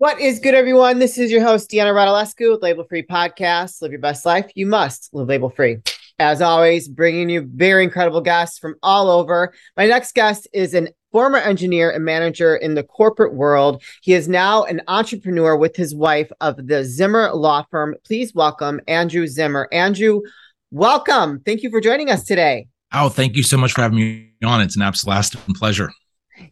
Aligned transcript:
What 0.00 0.18
is 0.18 0.38
good, 0.38 0.54
everyone? 0.54 0.98
This 0.98 1.18
is 1.18 1.30
your 1.30 1.42
host, 1.42 1.70
Deanna 1.70 1.92
Radulescu 1.92 2.52
with 2.52 2.62
Label 2.62 2.84
Free 2.84 3.02
Podcast. 3.02 3.82
Live 3.82 3.90
your 3.90 4.00
best 4.00 4.24
life. 4.24 4.50
You 4.54 4.64
must 4.64 5.10
live 5.12 5.28
label 5.28 5.50
free. 5.50 5.76
As 6.18 6.40
always, 6.40 6.88
bringing 6.88 7.28
you 7.28 7.46
very 7.54 7.84
incredible 7.84 8.22
guests 8.22 8.58
from 8.58 8.76
all 8.82 9.10
over. 9.10 9.52
My 9.76 9.86
next 9.86 10.14
guest 10.14 10.48
is 10.54 10.72
an 10.72 10.88
former 11.12 11.36
engineer 11.36 11.90
and 11.90 12.02
manager 12.02 12.56
in 12.56 12.76
the 12.76 12.82
corporate 12.82 13.34
world. 13.34 13.82
He 14.00 14.14
is 14.14 14.26
now 14.26 14.64
an 14.64 14.80
entrepreneur 14.88 15.54
with 15.54 15.76
his 15.76 15.94
wife 15.94 16.32
of 16.40 16.56
the 16.56 16.82
Zihmer 16.82 17.34
Law 17.34 17.66
Firm. 17.70 17.94
Please 18.02 18.34
welcome 18.34 18.80
Andrew 18.88 19.26
Zihmer. 19.26 19.66
Andrew, 19.70 20.22
welcome. 20.70 21.40
Thank 21.40 21.62
you 21.62 21.68
for 21.68 21.82
joining 21.82 22.08
us 22.08 22.24
today. 22.24 22.68
Oh, 22.94 23.10
thank 23.10 23.36
you 23.36 23.42
so 23.42 23.58
much 23.58 23.74
for 23.74 23.82
having 23.82 23.98
me 23.98 24.32
on. 24.42 24.62
It's 24.62 24.76
an 24.76 24.82
absolute 24.82 25.36
pleasure 25.56 25.92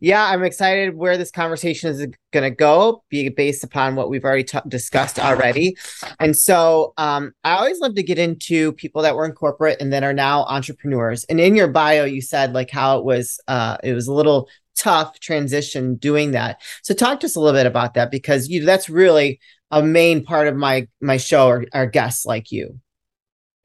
yeah, 0.00 0.24
I'm 0.24 0.42
excited 0.42 0.94
where 0.94 1.16
this 1.16 1.30
conversation 1.30 1.90
is 1.90 2.06
going 2.32 2.44
to 2.44 2.50
go, 2.50 3.02
be 3.08 3.28
based 3.28 3.64
upon 3.64 3.96
what 3.96 4.10
we've 4.10 4.24
already 4.24 4.44
t- 4.44 4.58
discussed 4.68 5.18
already. 5.18 5.76
And 6.20 6.36
so, 6.36 6.92
um, 6.96 7.32
I 7.44 7.52
always 7.52 7.80
love 7.80 7.94
to 7.94 8.02
get 8.02 8.18
into 8.18 8.72
people 8.72 9.02
that 9.02 9.16
were 9.16 9.24
in 9.24 9.32
corporate 9.32 9.80
and 9.80 9.92
then 9.92 10.04
are 10.04 10.12
now 10.12 10.44
entrepreneurs. 10.44 11.24
And 11.24 11.40
in 11.40 11.54
your 11.54 11.68
bio, 11.68 12.04
you 12.04 12.20
said 12.20 12.52
like 12.52 12.70
how 12.70 12.98
it 12.98 13.04
was, 13.04 13.40
uh, 13.48 13.78
it 13.82 13.94
was 13.94 14.06
a 14.06 14.12
little 14.12 14.48
tough 14.76 15.18
transition 15.20 15.96
doing 15.96 16.30
that. 16.32 16.60
So, 16.82 16.94
talk 16.94 17.20
to 17.20 17.26
us 17.26 17.36
a 17.36 17.40
little 17.40 17.58
bit 17.58 17.66
about 17.66 17.94
that 17.94 18.10
because 18.10 18.48
you 18.48 18.64
that's 18.64 18.88
really 18.88 19.40
a 19.70 19.82
main 19.82 20.24
part 20.24 20.48
of 20.48 20.56
my 20.56 20.88
my 21.00 21.16
show 21.16 21.48
are, 21.48 21.64
are 21.72 21.86
guests 21.86 22.24
like 22.24 22.50
you. 22.50 22.80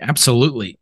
Absolutely. 0.01 0.77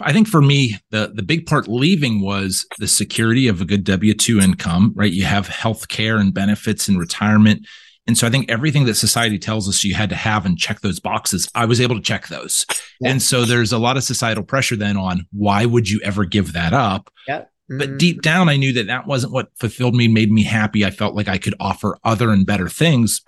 I 0.00 0.12
think 0.12 0.26
for 0.26 0.42
me, 0.42 0.76
the 0.90 1.12
the 1.14 1.22
big 1.22 1.46
part 1.46 1.68
leaving 1.68 2.20
was 2.22 2.66
the 2.78 2.88
security 2.88 3.46
of 3.46 3.60
a 3.60 3.64
good 3.64 3.84
W 3.84 4.14
two 4.14 4.40
income. 4.40 4.92
Right, 4.96 5.12
you 5.12 5.24
have 5.24 5.46
health 5.46 5.88
care 5.88 6.16
and 6.16 6.34
benefits 6.34 6.88
and 6.88 6.98
retirement, 6.98 7.66
and 8.08 8.16
so 8.16 8.26
I 8.26 8.30
think 8.30 8.50
everything 8.50 8.86
that 8.86 8.94
society 8.94 9.38
tells 9.38 9.68
us 9.68 9.84
you 9.84 9.94
had 9.94 10.08
to 10.08 10.16
have 10.16 10.46
and 10.46 10.58
check 10.58 10.80
those 10.80 10.98
boxes, 10.98 11.48
I 11.54 11.66
was 11.66 11.78
able 11.78 11.94
to 11.96 12.02
check 12.02 12.28
those. 12.28 12.64
Yeah. 13.00 13.10
And 13.10 13.22
so 13.22 13.44
there's 13.44 13.70
a 13.70 13.78
lot 13.78 13.98
of 13.98 14.02
societal 14.02 14.42
pressure 14.42 14.76
then 14.76 14.96
on 14.96 15.26
why 15.30 15.66
would 15.66 15.90
you 15.90 16.00
ever 16.02 16.24
give 16.24 16.54
that 16.54 16.72
up? 16.72 17.10
Yeah. 17.28 17.40
Mm-hmm. 17.70 17.78
But 17.78 17.98
deep 17.98 18.22
down, 18.22 18.48
I 18.48 18.56
knew 18.56 18.72
that 18.72 18.86
that 18.86 19.06
wasn't 19.06 19.34
what 19.34 19.50
fulfilled 19.60 19.94
me, 19.94 20.08
made 20.08 20.32
me 20.32 20.42
happy. 20.42 20.86
I 20.86 20.90
felt 20.90 21.14
like 21.14 21.28
I 21.28 21.36
could 21.36 21.54
offer 21.60 21.98
other 22.02 22.30
and 22.30 22.46
better 22.46 22.68
things. 22.70 23.20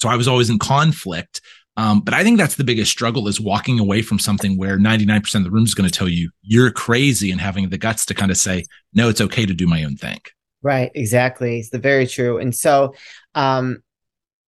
So 0.00 0.08
I 0.08 0.16
was 0.16 0.26
always 0.26 0.48
in 0.48 0.58
conflict 0.58 1.42
um, 1.76 2.00
but 2.00 2.14
I 2.14 2.22
think 2.22 2.38
that's 2.38 2.54
the 2.54 2.64
biggest 2.64 2.90
struggle 2.90 3.26
is 3.26 3.40
walking 3.40 3.80
away 3.80 4.02
from 4.02 4.18
something 4.18 4.56
where 4.56 4.78
99% 4.78 5.34
of 5.34 5.44
the 5.44 5.50
room 5.50 5.64
is 5.64 5.74
going 5.74 5.88
to 5.88 5.96
tell 5.96 6.08
you 6.08 6.30
you're 6.42 6.70
crazy 6.70 7.30
and 7.30 7.40
having 7.40 7.68
the 7.68 7.78
guts 7.78 8.06
to 8.06 8.14
kind 8.14 8.30
of 8.30 8.36
say, 8.36 8.64
no, 8.92 9.08
it's 9.08 9.20
okay 9.20 9.44
to 9.44 9.54
do 9.54 9.66
my 9.66 9.82
own 9.82 9.96
thing. 9.96 10.20
Right. 10.62 10.90
Exactly. 10.94 11.58
It's 11.58 11.70
the 11.70 11.78
very 11.78 12.06
true. 12.06 12.38
And 12.38 12.54
so, 12.54 12.94
um, 13.34 13.82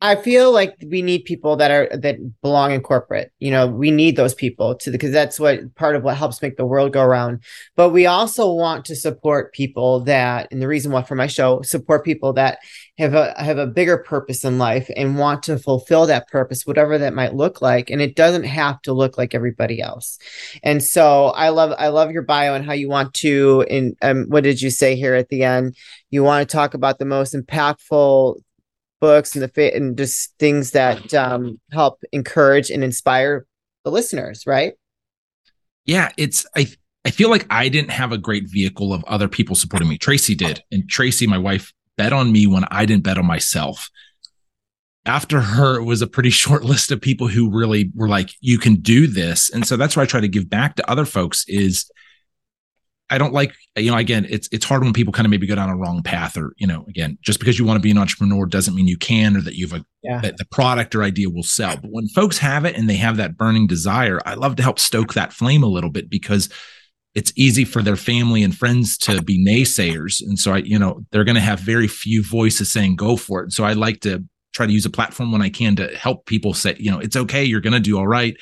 I 0.01 0.15
feel 0.15 0.53
like 0.53 0.77
we 0.87 1.03
need 1.03 1.25
people 1.25 1.57
that 1.57 1.73
are 1.73 1.89
that 1.97 2.19
belong 2.41 2.71
in 2.71 2.83
corporate. 2.83 3.33
You 3.41 3.51
know, 3.51 3.67
we 3.67 3.91
need 3.91 4.15
those 4.15 4.33
people 4.33 4.77
to 4.77 4.93
because 4.93 5.11
that's 5.11 5.41
what 5.41 5.75
part 5.75 5.97
of 5.97 6.05
what 6.05 6.17
helps 6.17 6.41
make 6.41 6.57
the 6.57 6.65
world 6.65 6.93
go 6.93 7.03
around. 7.03 7.43
But 7.75 7.91
we 7.91 8.07
also 8.07 8.53
want 8.53 8.85
to 8.87 8.95
support 8.95 9.53
people 9.53 10.01
that, 10.05 10.53
and 10.53 10.63
the 10.63 10.69
reason 10.69 10.93
why 10.93 11.03
for 11.03 11.17
my 11.17 11.27
show, 11.27 11.63
support 11.63 12.05
people 12.05 12.33
that 12.35 12.61
have 12.97 13.15
a 13.15 13.35
have 13.43 13.59
a 13.59 13.67
bigger 13.67 13.99
purpose 13.99 14.45
in 14.45 14.57
life 14.57 14.89
and 14.97 15.19
want 15.19 15.43
to 15.45 15.59
fulfill 15.59 16.07
that 16.07 16.29
purpose, 16.29 16.65
whatever 16.65 16.97
that 16.99 17.13
might 17.15 17.35
look 17.35 17.61
like. 17.61 17.91
And 17.91 18.01
it 18.01 18.15
doesn't 18.15 18.45
have 18.45 18.81
to 18.83 18.93
look 18.93 19.19
like 19.19 19.35
everybody 19.35 19.81
else. 19.81 20.21
And 20.63 20.81
so 20.81 21.27
I 21.31 21.49
love 21.49 21.75
I 21.77 21.89
love 21.89 22.13
your 22.13 22.23
bio 22.23 22.55
and 22.55 22.65
how 22.65 22.73
you 22.73 22.89
want 22.89 23.15
to. 23.15 23.67
And 23.69 23.97
um, 24.03 24.27
what 24.29 24.45
did 24.45 24.63
you 24.63 24.71
say 24.71 24.95
here 24.95 25.17
at 25.17 25.29
the 25.29 25.43
end? 25.43 25.77
You 26.11 26.23
want 26.23 26.49
to 26.49 26.53
talk 26.53 26.75
about 26.75 27.01
the 27.01 27.05
most 27.05 27.35
impactful 27.35 28.37
books 29.01 29.35
and 29.35 29.43
the 29.43 29.49
fit 29.49 29.75
and 29.75 29.97
just 29.97 30.35
things 30.39 30.73
that 30.73 31.13
um, 31.15 31.61
help 31.73 32.03
encourage 32.13 32.71
and 32.71 32.83
inspire 32.83 33.47
the 33.85 33.91
listeners, 33.91 34.47
right? 34.47 34.75
Yeah, 35.85 36.11
it's 36.17 36.47
I 36.57 36.69
I 37.05 37.11
feel 37.11 37.31
like 37.31 37.47
I 37.49 37.69
didn't 37.69 37.91
have 37.93 38.13
a 38.13 38.19
great 38.19 38.49
vehicle 38.49 38.93
of 38.93 39.05
other 39.05 39.29
people 39.29 39.57
supporting 39.57 39.89
me. 39.89 39.97
Tracy 39.97 40.35
did, 40.35 40.63
and 40.71 40.89
Tracy, 40.89 41.27
my 41.27 41.39
wife, 41.39 41.73
bet 41.97 42.13
on 42.13 42.31
me 42.31 42.47
when 42.47 42.65
I 42.71 42.85
didn't 42.85 43.05
bet 43.05 43.19
on 43.19 43.27
myself. 43.27 43.89
After 45.07 45.41
her, 45.41 45.79
it 45.79 45.85
was 45.85 46.03
a 46.03 46.07
pretty 46.07 46.31
short 46.43 46.65
list 46.65 46.91
of 46.91 47.01
people 47.01 47.29
who 47.29 47.51
really 47.51 47.91
were 47.95 48.09
like, 48.09 48.31
"You 48.41 48.59
can 48.59 48.77
do 48.77 49.07
this," 49.07 49.51
and 49.51 49.67
so 49.67 49.77
that's 49.77 49.97
why 49.97 50.03
I 50.03 50.07
try 50.07 50.21
to 50.21 50.29
give 50.29 50.51
back 50.51 50.77
to 50.77 50.91
other 50.91 51.07
folks. 51.07 51.45
Is 51.49 51.91
I 53.11 53.17
don't 53.17 53.33
like, 53.33 53.55
you 53.77 53.91
know, 53.91 53.97
again, 53.97 54.27
it's 54.29 54.49
it's 54.53 54.65
hard 54.65 54.85
when 54.85 54.93
people 54.93 55.13
kind 55.13 55.27
of 55.27 55.31
maybe 55.31 55.47
go 55.47 55.55
down 55.55 55.71
a 55.71 55.77
wrong 55.77 56.03
path 56.03 56.37
or, 56.37 56.53
you 56.59 56.67
know, 56.67 56.85
again, 56.89 57.17
just 57.23 57.39
because 57.39 57.59
you 57.59 57.65
want 57.65 57.77
to 57.77 57.83
be 57.83 57.91
an 57.91 57.99
entrepreneur 57.99 58.45
doesn't 58.45 58.75
mean 58.75 58.87
you 58.87 58.99
can 58.99 59.37
or 59.37 59.41
that 59.41 59.55
you 59.55 59.67
have 59.67 59.79
a 59.79 59.81
uh, 59.81 59.85
yeah. 60.03 60.21
that 60.21 60.37
the 60.37 60.45
product 60.47 60.95
or 60.95 61.03
idea 61.03 61.31
will 61.31 61.43
sell. 61.43 61.77
But 61.77 61.91
when 61.91 62.09
folks 62.09 62.39
have 62.39 62.65
it 62.65 62.77
and 62.77 62.89
they 62.89 62.97
have 62.97 63.17
that 63.17 63.37
burning 63.37 63.67
desire, 63.67 64.21
I 64.27 64.35
love 64.35 64.57
to 64.57 64.63
help 64.63 64.79
stoke 64.79 65.15
that 65.15 65.33
flame 65.33 65.63
a 65.63 65.69
little 65.69 65.91
bit 65.91 66.11
because 66.11 66.49
it's 67.15 67.33
easy 67.35 67.65
for 67.65 67.83
their 67.83 67.97
family 67.97 68.43
and 68.43 68.57
friends 68.57 68.99
to 68.99 69.23
be 69.23 69.45
naysayers. 69.45 70.21
And 70.21 70.39
so 70.39 70.53
I, 70.53 70.59
you 70.59 70.79
know, 70.79 71.05
they're 71.11 71.25
going 71.25 71.35
to 71.35 71.41
have 71.41 71.59
very 71.61 71.89
few 71.89 72.23
voices 72.23 72.71
saying 72.71 72.97
go 72.97 73.17
for 73.17 73.43
it. 73.43 73.53
So 73.53 73.65
I 73.65 73.73
like 73.73 74.01
to 74.03 74.25
try 74.53 74.67
to 74.67 74.73
use 74.73 74.87
a 74.87 74.91
platform 74.91 75.33
when 75.33 75.43
I 75.43 75.49
can 75.49 75.77
to 75.77 75.89
help 75.97 76.27
people 76.27 76.55
say, 76.55 76.77
you 76.79 76.91
know, 76.91 76.99
it's 76.99 77.17
okay, 77.17 77.45
you're 77.45 77.61
going 77.61 77.73
to 77.73 77.81
do 77.81 77.99
all 77.99 78.07
right. 78.07 78.37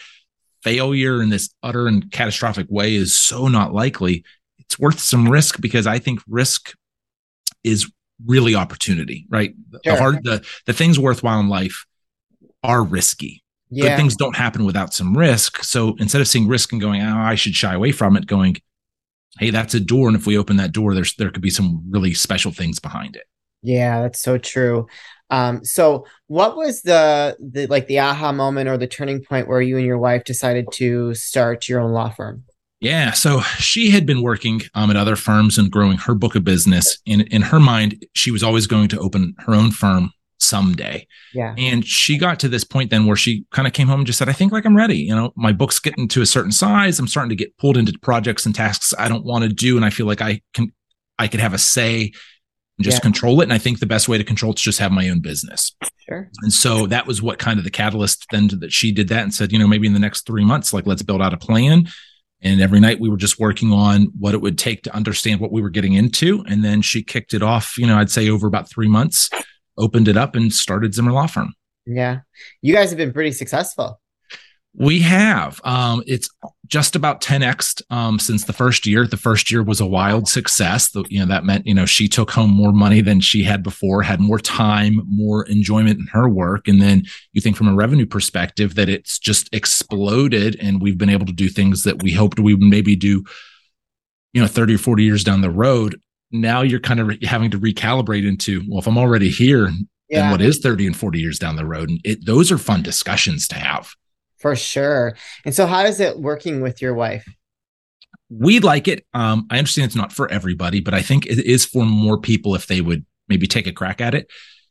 Failure 0.62 1.22
in 1.22 1.28
this 1.28 1.50
utter 1.62 1.86
and 1.86 2.10
catastrophic 2.10 2.66
way 2.68 2.96
is 2.96 3.16
so 3.16 3.48
not 3.48 3.72
likely 3.72 4.24
it's 4.76 4.82
worth 4.82 5.00
some 5.00 5.28
risk 5.28 5.60
because 5.60 5.86
I 5.86 5.98
think 5.98 6.20
risk 6.28 6.74
is 7.64 7.90
really 8.24 8.54
opportunity, 8.54 9.26
right? 9.28 9.54
Sure. 9.84 9.94
The 9.94 10.00
hard 10.00 10.24
the 10.24 10.46
the 10.66 10.72
things 10.72 10.98
worthwhile 10.98 11.40
in 11.40 11.48
life 11.48 11.86
are 12.62 12.82
risky. 12.82 13.42
Yeah. 13.70 13.88
Good 13.88 13.96
things 13.96 14.16
don't 14.16 14.36
happen 14.36 14.64
without 14.64 14.94
some 14.94 15.16
risk. 15.16 15.62
So 15.64 15.96
instead 15.98 16.20
of 16.20 16.28
seeing 16.28 16.46
risk 16.46 16.72
and 16.72 16.80
going, 16.80 17.02
oh, 17.02 17.18
I 17.18 17.34
should 17.34 17.54
shy 17.54 17.74
away 17.74 17.90
from 17.90 18.16
it, 18.16 18.26
going, 18.26 18.56
hey, 19.38 19.50
that's 19.50 19.74
a 19.74 19.80
door. 19.80 20.08
And 20.08 20.16
if 20.16 20.26
we 20.26 20.38
open 20.38 20.56
that 20.58 20.72
door, 20.72 20.94
there's 20.94 21.14
there 21.14 21.30
could 21.30 21.42
be 21.42 21.50
some 21.50 21.82
really 21.88 22.14
special 22.14 22.52
things 22.52 22.78
behind 22.78 23.16
it. 23.16 23.24
Yeah, 23.62 24.02
that's 24.02 24.20
so 24.20 24.38
true. 24.38 24.86
Um, 25.30 25.64
so 25.64 26.06
what 26.28 26.56
was 26.56 26.82
the 26.82 27.36
the 27.40 27.66
like 27.66 27.88
the 27.88 27.98
aha 27.98 28.30
moment 28.30 28.68
or 28.68 28.76
the 28.76 28.86
turning 28.86 29.24
point 29.24 29.48
where 29.48 29.60
you 29.60 29.76
and 29.76 29.86
your 29.86 29.98
wife 29.98 30.22
decided 30.24 30.66
to 30.74 31.14
start 31.14 31.68
your 31.68 31.80
own 31.80 31.92
law 31.92 32.10
firm? 32.10 32.44
Yeah. 32.80 33.12
So 33.12 33.40
she 33.58 33.90
had 33.90 34.04
been 34.04 34.22
working 34.22 34.62
um, 34.74 34.90
at 34.90 34.96
other 34.96 35.16
firms 35.16 35.56
and 35.56 35.70
growing 35.70 35.96
her 35.98 36.14
book 36.14 36.34
of 36.34 36.44
business. 36.44 36.98
In 37.06 37.22
in 37.22 37.42
her 37.42 37.60
mind, 37.60 38.04
she 38.14 38.30
was 38.30 38.42
always 38.42 38.66
going 38.66 38.88
to 38.88 39.00
open 39.00 39.34
her 39.38 39.54
own 39.54 39.70
firm 39.70 40.12
someday. 40.38 41.06
Yeah. 41.32 41.54
And 41.56 41.84
she 41.86 42.18
got 42.18 42.38
to 42.40 42.48
this 42.48 42.64
point 42.64 42.90
then 42.90 43.06
where 43.06 43.16
she 43.16 43.44
kind 43.50 43.66
of 43.66 43.72
came 43.72 43.88
home 43.88 44.00
and 44.00 44.06
just 44.06 44.18
said, 44.18 44.28
I 44.28 44.32
think 44.32 44.52
like 44.52 44.66
I'm 44.66 44.76
ready. 44.76 44.98
You 44.98 45.14
know, 45.14 45.32
my 45.36 45.52
book's 45.52 45.78
getting 45.78 46.08
to 46.08 46.20
a 46.20 46.26
certain 46.26 46.52
size. 46.52 46.98
I'm 46.98 47.08
starting 47.08 47.30
to 47.30 47.36
get 47.36 47.56
pulled 47.56 47.78
into 47.78 47.98
projects 48.00 48.44
and 48.44 48.54
tasks 48.54 48.92
I 48.98 49.08
don't 49.08 49.24
want 49.24 49.44
to 49.44 49.48
do. 49.48 49.76
And 49.76 49.84
I 49.84 49.90
feel 49.90 50.06
like 50.06 50.20
I 50.20 50.42
can 50.52 50.72
I 51.18 51.28
could 51.28 51.40
have 51.40 51.54
a 51.54 51.58
say 51.58 52.12
and 52.78 52.84
just 52.84 52.98
yeah. 52.98 53.00
control 53.00 53.40
it. 53.40 53.44
And 53.44 53.54
I 53.54 53.58
think 53.58 53.80
the 53.80 53.86
best 53.86 54.06
way 54.06 54.18
to 54.18 54.24
control 54.24 54.52
it 54.52 54.58
is 54.58 54.62
just 54.62 54.78
have 54.80 54.92
my 54.92 55.08
own 55.08 55.20
business. 55.20 55.74
Sure. 56.06 56.28
And 56.42 56.52
so 56.52 56.86
that 56.88 57.06
was 57.06 57.22
what 57.22 57.38
kind 57.38 57.58
of 57.58 57.64
the 57.64 57.70
catalyst 57.70 58.26
then 58.30 58.48
that 58.60 58.72
she 58.72 58.92
did 58.92 59.08
that 59.08 59.22
and 59.22 59.32
said, 59.32 59.50
you 59.50 59.58
know, 59.58 59.66
maybe 59.66 59.86
in 59.86 59.94
the 59.94 59.98
next 59.98 60.26
three 60.26 60.44
months, 60.44 60.74
like 60.74 60.86
let's 60.86 61.02
build 61.02 61.22
out 61.22 61.32
a 61.32 61.38
plan 61.38 61.88
and 62.42 62.60
every 62.60 62.80
night 62.80 63.00
we 63.00 63.08
were 63.08 63.16
just 63.16 63.38
working 63.38 63.72
on 63.72 64.12
what 64.18 64.34
it 64.34 64.40
would 64.40 64.58
take 64.58 64.82
to 64.82 64.94
understand 64.94 65.40
what 65.40 65.52
we 65.52 65.62
were 65.62 65.70
getting 65.70 65.94
into. 65.94 66.44
And 66.46 66.64
then 66.64 66.82
she 66.82 67.02
kicked 67.02 67.34
it 67.34 67.42
off, 67.42 67.76
you 67.78 67.86
know, 67.86 67.96
I'd 67.96 68.10
say 68.10 68.28
over 68.28 68.46
about 68.46 68.68
three 68.68 68.88
months, 68.88 69.30
opened 69.78 70.08
it 70.08 70.16
up 70.16 70.36
and 70.36 70.52
started 70.52 70.92
Zihmer 70.92 71.12
Law 71.12 71.26
Firm. 71.26 71.54
Yeah. 71.86 72.20
You 72.62 72.74
guys 72.74 72.90
have 72.90 72.98
been 72.98 73.12
pretty 73.12 73.32
successful. 73.32 74.00
We 74.78 75.00
have. 75.00 75.58
Um, 75.64 76.02
it's 76.06 76.28
just 76.66 76.96
about 76.96 77.22
10x 77.22 77.82
um, 77.90 78.18
since 78.18 78.44
the 78.44 78.52
first 78.52 78.86
year. 78.86 79.06
The 79.06 79.16
first 79.16 79.50
year 79.50 79.62
was 79.62 79.80
a 79.80 79.86
wild 79.86 80.28
success. 80.28 80.90
The, 80.90 81.02
you 81.08 81.18
know 81.18 81.26
that 81.26 81.44
meant 81.44 81.66
you 81.66 81.72
know 81.72 81.86
she 81.86 82.08
took 82.08 82.30
home 82.30 82.50
more 82.50 82.72
money 82.72 83.00
than 83.00 83.20
she 83.20 83.42
had 83.42 83.62
before, 83.62 84.02
had 84.02 84.20
more 84.20 84.38
time, 84.38 85.00
more 85.06 85.46
enjoyment 85.46 85.98
in 85.98 86.06
her 86.08 86.28
work, 86.28 86.68
and 86.68 86.82
then 86.82 87.04
you 87.32 87.40
think 87.40 87.56
from 87.56 87.68
a 87.68 87.74
revenue 87.74 88.04
perspective 88.04 88.74
that 88.74 88.90
it's 88.90 89.18
just 89.18 89.48
exploded, 89.54 90.56
and 90.60 90.82
we've 90.82 90.98
been 90.98 91.10
able 91.10 91.26
to 91.26 91.32
do 91.32 91.48
things 91.48 91.84
that 91.84 92.02
we 92.02 92.12
hoped 92.12 92.38
we 92.38 92.52
would 92.52 92.62
maybe 92.62 92.96
do, 92.96 93.24
you 94.34 94.42
know, 94.42 94.46
30 94.46 94.74
or 94.74 94.78
40 94.78 95.02
years 95.02 95.24
down 95.24 95.40
the 95.40 95.50
road. 95.50 95.98
Now 96.32 96.60
you're 96.60 96.80
kind 96.80 97.00
of 97.00 97.22
having 97.22 97.50
to 97.52 97.58
recalibrate 97.58 98.28
into 98.28 98.62
well, 98.68 98.80
if 98.80 98.86
I'm 98.86 98.98
already 98.98 99.30
here, 99.30 99.70
yeah. 100.10 100.20
then 100.20 100.30
what 100.32 100.42
is 100.42 100.58
30 100.58 100.88
and 100.88 100.96
40 100.96 101.18
years 101.18 101.38
down 101.38 101.56
the 101.56 101.64
road? 101.64 101.88
And 101.88 102.00
it, 102.04 102.26
those 102.26 102.52
are 102.52 102.58
fun 102.58 102.82
discussions 102.82 103.48
to 103.48 103.54
have. 103.54 103.94
For 104.46 104.54
sure. 104.54 105.16
And 105.44 105.52
so, 105.52 105.66
how 105.66 105.86
is 105.86 105.98
it 105.98 106.20
working 106.20 106.60
with 106.60 106.80
your 106.80 106.94
wife? 106.94 107.26
We 108.30 108.60
like 108.60 108.86
it. 108.86 109.04
Um, 109.12 109.48
I 109.50 109.58
understand 109.58 109.86
it's 109.86 109.96
not 109.96 110.12
for 110.12 110.30
everybody, 110.30 110.78
but 110.78 110.94
I 110.94 111.02
think 111.02 111.26
it 111.26 111.44
is 111.44 111.64
for 111.64 111.84
more 111.84 112.16
people 112.16 112.54
if 112.54 112.68
they 112.68 112.80
would 112.80 113.04
maybe 113.26 113.48
take 113.48 113.66
a 113.66 113.72
crack 113.72 114.00
at 114.00 114.14
it. 114.14 114.30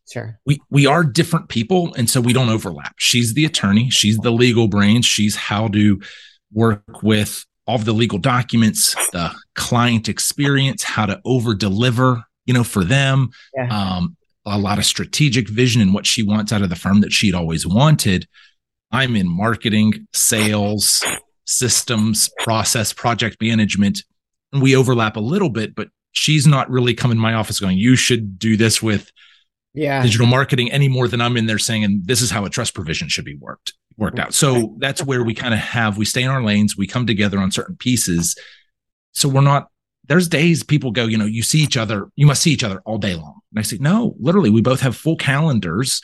Sure. 0.10 0.40
We 0.46 0.62
we 0.70 0.86
are 0.86 1.04
different 1.04 1.50
people, 1.50 1.94
and 1.96 2.10
so 2.10 2.22
we 2.22 2.32
don't 2.32 2.48
overlap. 2.48 2.96
She's 3.00 3.34
the 3.34 3.44
attorney. 3.44 3.90
She's 3.90 4.18
the 4.20 4.32
legal 4.32 4.70
brain. 4.70 5.02
She's 5.02 5.36
how 5.36 5.68
to 5.68 6.00
work 6.54 7.04
with 7.04 7.46
all 7.68 7.76
of 7.76 7.84
the 7.84 7.92
legal 7.92 8.18
documents, 8.20 8.96
the 9.12 9.36
client 9.56 10.08
experience, 10.08 10.84
how 10.84 11.06
to 11.06 11.20
over 11.26 11.54
deliver, 11.54 12.24
you 12.46 12.54
know, 12.54 12.64
for 12.64 12.86
them. 12.86 13.32
Yeah. 13.54 13.68
Um, 13.68 14.16
a 14.46 14.58
lot 14.58 14.78
of 14.78 14.86
strategic 14.86 15.50
vision 15.50 15.82
and 15.82 15.94
what 15.94 16.08
she 16.08 16.24
wants 16.24 16.54
out 16.54 16.62
of 16.62 16.70
the 16.70 16.78
firm 16.78 17.02
that 17.02 17.12
she'd 17.12 17.36
always 17.36 17.68
wanted. 17.68 18.26
I'm 18.92 19.16
in 19.16 19.28
marketing, 19.28 20.08
sales, 20.14 21.04
systems, 21.46 22.30
process, 22.40 22.94
project 22.94 23.38
management. 23.42 24.04
And 24.54 24.62
we 24.62 24.76
overlap 24.76 25.16
a 25.16 25.22
little 25.22 25.50
bit, 25.50 25.76
but 25.76 25.90
she's 26.12 26.48
not 26.48 26.70
really 26.70 26.94
coming 26.94 27.18
to 27.18 27.22
my 27.22 27.34
office 27.34 27.60
going, 27.60 27.78
you 27.78 27.96
should 27.96 28.40
do 28.40 28.56
this 28.56 28.82
with 28.82 29.12
yeah. 29.74 30.02
digital 30.02 30.28
marketing 30.28 30.72
any 30.72 30.88
more 30.88 31.08
than 31.08 31.22
I'm 31.22 31.36
in 31.38 31.46
there 31.46 31.60
saying, 31.60 31.84
and 31.84 32.06
this 32.06 32.22
is 32.22 32.32
how 32.32 32.46
a 32.46 32.50
trust 32.50 32.74
provision 32.74 33.10
should 33.10 33.26
be 33.26 33.36
worked, 33.36 33.74
worked 33.98 34.20
out. 34.20 34.34
So 34.34 34.76
that's 34.80 35.04
where 35.04 35.24
we 35.24 35.34
kind 35.34 35.54
of 35.54 35.60
have, 35.60 35.98
we 35.98 36.06
stay 36.06 36.24
in 36.24 36.30
our 36.30 36.44
lanes, 36.44 36.78
we 36.78 36.88
come 36.88 37.06
together 37.06 37.38
on 37.40 37.52
certain 37.52 37.76
pieces. 37.76 38.36
So 39.12 39.28
we're 39.28 39.42
not, 39.42 39.68
there's 40.08 40.28
days 40.28 40.64
people 40.64 40.92
go, 40.92 41.06
you 41.06 41.18
know, 41.18 41.26
you 41.26 41.44
see 41.44 41.60
each 41.60 41.78
other, 41.78 42.08
you 42.16 42.26
must 42.26 42.42
see 42.42 42.52
each 42.52 42.64
other 42.64 42.82
all 42.86 42.98
day 42.98 43.16
long. 43.16 43.42
And 43.52 43.60
I 43.60 43.64
say, 43.64 43.78
no, 43.80 44.16
literally, 44.20 44.50
we 44.50 44.62
both 44.62 44.82
have 44.82 44.96
full 44.96 45.18
calendars. 45.18 46.02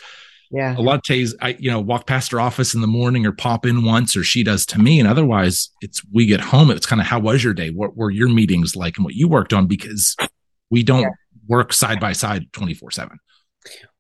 Yeah. 0.52 0.78
A 0.78 0.82
lot 0.82 0.96
of 0.96 1.04
days 1.04 1.34
I, 1.42 1.56
you 1.60 1.72
know, 1.72 1.80
walk 1.80 2.08
past 2.08 2.32
her 2.32 2.40
office 2.40 2.74
in 2.74 2.82
the 2.82 2.88
morning 2.88 3.26
or 3.26 3.32
pop 3.32 3.66
in 3.66 3.86
once 3.86 4.18
or 4.18 4.24
she 4.24 4.44
does 4.44 4.66
to 4.68 4.80
me. 4.80 5.00
And 5.00 5.08
otherwise 5.08 5.70
it's 5.82 6.02
we 6.12 6.26
get 6.26 6.42
home. 6.42 6.70
It's 6.70 6.86
kind 6.86 7.02
of 7.02 7.08
how 7.08 7.20
was 7.20 7.44
your 7.44 7.54
day? 7.54 7.70
What 7.70 7.96
were 7.96 8.12
your 8.12 8.28
meetings 8.28 8.76
like 8.76 8.98
and 8.98 9.06
what 9.06 9.16
you 9.16 9.30
worked 9.30 9.54
on? 9.54 9.68
Because 9.68 10.16
we 10.70 10.84
don't 10.84 11.04
yeah. 11.04 11.10
work 11.48 11.72
side 11.72 12.00
by 12.02 12.12
side 12.12 12.52
24 12.52 12.92
seven. 12.92 13.18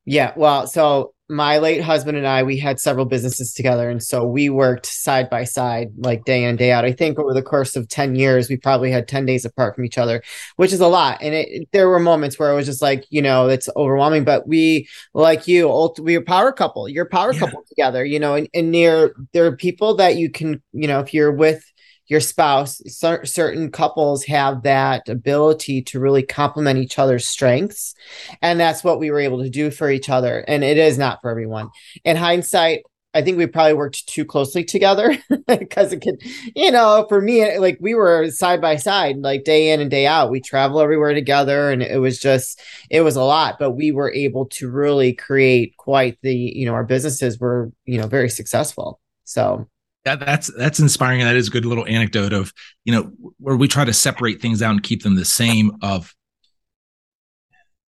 Yeah. 0.06 0.34
Well, 0.36 0.68
so 0.68 1.14
my 1.32 1.60
late 1.60 1.82
husband 1.82 2.18
and 2.18 2.28
I, 2.28 2.44
we 2.44 2.58
had 2.58 2.78
several 2.78 3.06
businesses 3.06 3.54
together. 3.54 3.90
And 3.90 4.04
so 4.04 4.26
we 4.26 4.50
worked 4.50 4.86
side 4.86 5.30
by 5.30 5.46
side, 5.46 5.88
like 5.98 6.26
day 6.26 6.44
in, 6.44 6.58
day 6.58 6.74
out. 6.74 6.84
I 6.84 6.92
think 6.92 7.18
over 7.18 7.34
the 7.34 7.42
course 7.42 7.78
of 7.78 7.88
10 7.88 8.16
years, 8.16 8.50
we 8.50 8.58
probably 8.58 8.92
had 8.92 9.08
10 9.08 9.26
days 9.26 9.46
apart 9.46 9.74
from 9.74 9.86
each 9.86 9.98
other, 9.98 10.22
which 10.58 10.74
is 10.74 10.82
a 10.82 10.88
lot. 10.88 11.20
And 11.22 11.34
it, 11.34 11.70
there 11.72 11.88
were 11.88 12.00
moments 12.00 12.38
where 12.38 12.52
it 12.52 12.56
was 12.56 12.66
just 12.66 12.82
like, 12.82 13.06
you 13.10 13.22
know, 13.22 13.48
it's 13.48 13.70
overwhelming. 13.78 14.26
But 14.26 14.46
we, 14.46 14.90
like 15.14 15.48
you, 15.48 15.90
we 16.02 16.18
are 16.18 16.20
a 16.20 16.24
power 16.24 16.52
couple. 16.52 16.90
You're 16.90 17.06
a 17.06 17.10
power 17.10 17.32
yeah. 17.32 17.40
couple 17.40 17.64
together, 17.70 18.04
you 18.04 18.20
know, 18.20 18.36
and, 18.36 18.50
and 18.54 18.70
near 18.70 19.16
there 19.32 19.46
are 19.46 19.56
people 19.56 19.96
that 19.96 20.18
you 20.18 20.30
can, 20.30 20.62
you 20.74 20.88
know, 20.88 21.00
if 21.00 21.14
you're 21.14 21.32
with 21.32 21.64
your 22.12 22.20
spouse 22.20 22.82
cer- 22.88 23.24
certain 23.24 23.72
couples 23.72 24.26
have 24.26 24.64
that 24.64 25.08
ability 25.08 25.82
to 25.82 25.98
really 25.98 26.22
complement 26.22 26.78
each 26.78 27.00
other's 27.00 27.26
strengths 27.26 27.96
and 28.42 28.60
that's 28.60 28.84
what 28.84 29.00
we 29.00 29.10
were 29.10 29.20
able 29.22 29.42
to 29.42 29.50
do 29.50 29.72
for 29.72 29.90
each 29.90 30.10
other 30.10 30.40
and 30.40 30.62
it 30.62 30.78
is 30.78 30.98
not 30.98 31.22
for 31.22 31.32
everyone 31.32 31.70
in 32.04 32.18
hindsight 32.18 32.82
I 33.14 33.22
think 33.22 33.38
we 33.38 33.46
probably 33.46 33.74
worked 33.74 34.08
too 34.08 34.24
closely 34.24 34.64
together 34.64 35.18
because 35.48 35.92
it 35.92 36.02
could, 36.02 36.22
you 36.56 36.72
know, 36.72 37.06
for 37.10 37.20
me, 37.20 37.58
like 37.58 37.78
we 37.82 37.94
were 37.94 38.32
side 38.32 38.62
by 38.62 38.78
side, 38.78 39.18
like 39.18 39.44
day 39.44 39.72
in 39.72 39.82
and 39.82 39.92
day 39.92 40.08
out. 40.08 40.32
We 40.32 40.40
travel 40.40 40.80
everywhere 40.80 41.14
together 41.14 41.72
and 41.72 41.84
it 41.84 42.00
was 42.00 42.22
just, 42.22 42.62
it 42.90 43.02
was 43.02 43.18
a 43.18 43.24
lot, 43.24 43.58
but 43.60 43.72
we 43.72 43.92
were 43.92 44.14
able 44.14 44.46
to 44.52 44.72
really 44.72 45.12
create 45.12 45.76
quite 45.76 46.20
the, 46.22 46.34
you 46.34 46.66
know, 46.66 46.74
our 46.74 46.86
businesses 46.86 47.38
were, 47.38 47.74
you 47.84 47.98
know, 47.98 48.08
very 48.08 48.30
successful. 48.30 49.02
So 49.26 49.68
that, 50.06 50.20
that's 50.20 50.52
that's 50.56 50.80
inspiring 50.80 51.22
and 51.22 51.30
that 51.30 51.36
is 51.36 51.48
a 51.48 51.52
good 51.52 51.66
little 51.66 51.86
anecdote 51.86 52.34
of 52.34 52.54
you 52.86 52.94
know 52.94 53.12
where 53.38 53.56
we 53.56 53.68
try 53.68 53.86
to 53.86 53.94
separate 53.94 54.42
things 54.42 54.62
out 54.62 54.72
and 54.72 54.84
keep 54.84 55.04
them 55.04 55.16
the 55.16 55.26
same 55.26 55.72
of 55.82 56.14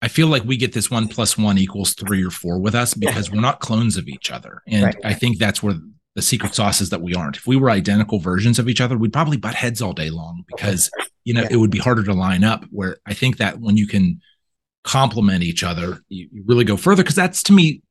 i 0.01 0.07
feel 0.07 0.27
like 0.27 0.43
we 0.43 0.57
get 0.57 0.73
this 0.73 0.89
one 0.89 1.07
plus 1.07 1.37
one 1.37 1.57
equals 1.57 1.93
three 1.93 2.23
or 2.23 2.31
four 2.31 2.59
with 2.59 2.75
us 2.75 2.93
because 2.93 3.31
we're 3.31 3.41
not 3.41 3.59
clones 3.59 3.97
of 3.97 4.07
each 4.07 4.31
other 4.31 4.61
and 4.67 4.85
right. 4.85 4.97
i 5.03 5.13
think 5.13 5.37
that's 5.37 5.61
where 5.61 5.75
the 6.15 6.21
secret 6.21 6.55
sauce 6.55 6.81
is 6.81 6.89
that 6.89 7.01
we 7.01 7.13
aren't 7.13 7.37
if 7.37 7.45
we 7.45 7.55
were 7.55 7.69
identical 7.69 8.19
versions 8.19 8.57
of 8.57 8.67
each 8.67 8.81
other 8.81 8.97
we'd 8.97 9.13
probably 9.13 9.37
butt 9.37 9.55
heads 9.55 9.81
all 9.81 9.93
day 9.93 10.09
long 10.09 10.43
because 10.47 10.89
you 11.23 11.33
know 11.33 11.41
yeah. 11.41 11.49
it 11.51 11.57
would 11.57 11.71
be 11.71 11.79
harder 11.79 12.03
to 12.03 12.13
line 12.13 12.43
up 12.43 12.65
where 12.71 12.97
i 13.05 13.13
think 13.13 13.37
that 13.37 13.59
when 13.59 13.77
you 13.77 13.87
can 13.87 14.19
complement 14.83 15.43
each 15.43 15.63
other 15.63 15.99
you, 16.09 16.27
you 16.31 16.43
really 16.47 16.63
go 16.63 16.75
further 16.75 17.03
because 17.03 17.15
that's 17.15 17.43
to 17.43 17.53
me 17.53 17.83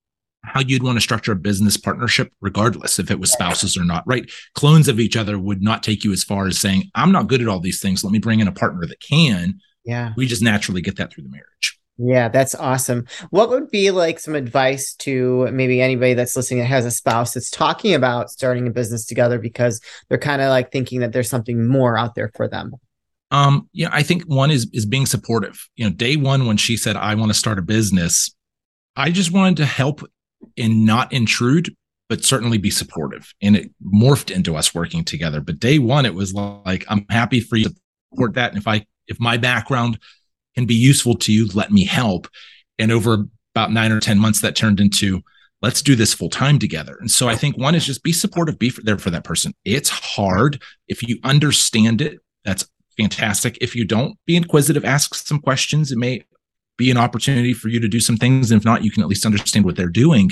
how 0.44 0.60
you'd 0.60 0.82
want 0.82 0.96
to 0.96 1.00
structure 1.00 1.32
a 1.32 1.36
business 1.36 1.76
partnership, 1.76 2.32
regardless 2.40 2.98
if 2.98 3.10
it 3.10 3.20
was 3.20 3.32
spouses 3.32 3.76
or 3.76 3.84
not, 3.84 4.04
right? 4.06 4.30
Clones 4.54 4.88
of 4.88 5.00
each 5.00 5.16
other 5.16 5.38
would 5.38 5.62
not 5.62 5.82
take 5.82 6.04
you 6.04 6.12
as 6.12 6.24
far 6.24 6.46
as 6.46 6.58
saying, 6.58 6.84
I'm 6.94 7.12
not 7.12 7.28
good 7.28 7.42
at 7.42 7.48
all 7.48 7.60
these 7.60 7.80
things. 7.80 8.04
Let 8.04 8.12
me 8.12 8.18
bring 8.18 8.40
in 8.40 8.48
a 8.48 8.52
partner 8.52 8.86
that 8.86 9.00
can. 9.00 9.60
Yeah. 9.84 10.12
We 10.16 10.26
just 10.26 10.42
naturally 10.42 10.80
get 10.80 10.96
that 10.96 11.12
through 11.12 11.24
the 11.24 11.30
marriage. 11.30 11.78
Yeah, 12.00 12.28
that's 12.28 12.54
awesome. 12.54 13.06
What 13.30 13.50
would 13.50 13.70
be 13.70 13.90
like 13.90 14.20
some 14.20 14.36
advice 14.36 14.94
to 14.96 15.48
maybe 15.50 15.82
anybody 15.82 16.14
that's 16.14 16.36
listening 16.36 16.60
that 16.60 16.66
has 16.66 16.86
a 16.86 16.92
spouse 16.92 17.34
that's 17.34 17.50
talking 17.50 17.92
about 17.92 18.30
starting 18.30 18.68
a 18.68 18.70
business 18.70 19.04
together 19.04 19.40
because 19.40 19.80
they're 20.08 20.16
kind 20.16 20.40
of 20.40 20.50
like 20.50 20.70
thinking 20.70 21.00
that 21.00 21.12
there's 21.12 21.28
something 21.28 21.66
more 21.66 21.98
out 21.98 22.14
there 22.14 22.30
for 22.36 22.48
them? 22.48 22.72
Um, 23.32 23.68
yeah, 23.72 23.88
I 23.90 24.04
think 24.04 24.22
one 24.24 24.50
is 24.50 24.70
is 24.72 24.86
being 24.86 25.06
supportive. 25.06 25.68
You 25.74 25.86
know, 25.86 25.90
day 25.90 26.16
one 26.16 26.46
when 26.46 26.56
she 26.56 26.76
said 26.76 26.96
I 26.96 27.14
want 27.16 27.30
to 27.30 27.38
start 27.38 27.58
a 27.58 27.62
business, 27.62 28.32
I 28.94 29.10
just 29.10 29.32
wanted 29.32 29.56
to 29.58 29.66
help 29.66 30.02
and 30.56 30.84
not 30.84 31.12
intrude, 31.12 31.74
but 32.08 32.24
certainly 32.24 32.58
be 32.58 32.70
supportive. 32.70 33.32
And 33.42 33.56
it 33.56 33.70
morphed 33.84 34.34
into 34.34 34.56
us 34.56 34.74
working 34.74 35.04
together. 35.04 35.40
But 35.40 35.60
day 35.60 35.78
one, 35.78 36.06
it 36.06 36.14
was 36.14 36.32
like, 36.34 36.84
I'm 36.88 37.04
happy 37.10 37.40
for 37.40 37.56
you 37.56 37.64
to 37.64 37.74
support 38.12 38.34
that. 38.34 38.50
And 38.50 38.58
if 38.58 38.66
I, 38.66 38.86
if 39.06 39.20
my 39.20 39.36
background 39.36 39.98
can 40.54 40.66
be 40.66 40.74
useful 40.74 41.14
to 41.16 41.32
you, 41.32 41.48
let 41.54 41.70
me 41.70 41.84
help. 41.84 42.28
And 42.78 42.90
over 42.92 43.26
about 43.54 43.72
nine 43.72 43.92
or 43.92 44.00
10 44.00 44.18
months, 44.18 44.40
that 44.40 44.56
turned 44.56 44.80
into, 44.80 45.22
let's 45.62 45.82
do 45.82 45.94
this 45.94 46.14
full 46.14 46.30
time 46.30 46.58
together. 46.58 46.96
And 47.00 47.10
so 47.10 47.28
I 47.28 47.36
think 47.36 47.56
one 47.56 47.74
is 47.74 47.84
just 47.84 48.02
be 48.02 48.12
supportive, 48.12 48.58
be 48.58 48.72
there 48.82 48.98
for 48.98 49.10
that 49.10 49.24
person. 49.24 49.52
It's 49.64 49.90
hard. 49.90 50.62
If 50.86 51.02
you 51.02 51.18
understand 51.24 52.00
it, 52.00 52.18
that's 52.44 52.68
fantastic. 52.96 53.58
If 53.60 53.74
you 53.74 53.84
don't, 53.84 54.16
be 54.26 54.36
inquisitive, 54.36 54.84
ask 54.84 55.14
some 55.14 55.40
questions. 55.40 55.92
It 55.92 55.98
may 55.98 56.24
be 56.78 56.90
an 56.90 56.96
opportunity 56.96 57.52
for 57.52 57.68
you 57.68 57.80
to 57.80 57.88
do 57.88 58.00
some 58.00 58.16
things. 58.16 58.50
And 58.50 58.58
if 58.58 58.64
not, 58.64 58.82
you 58.82 58.90
can 58.90 59.02
at 59.02 59.08
least 59.08 59.26
understand 59.26 59.66
what 59.66 59.76
they're 59.76 59.88
doing. 59.88 60.30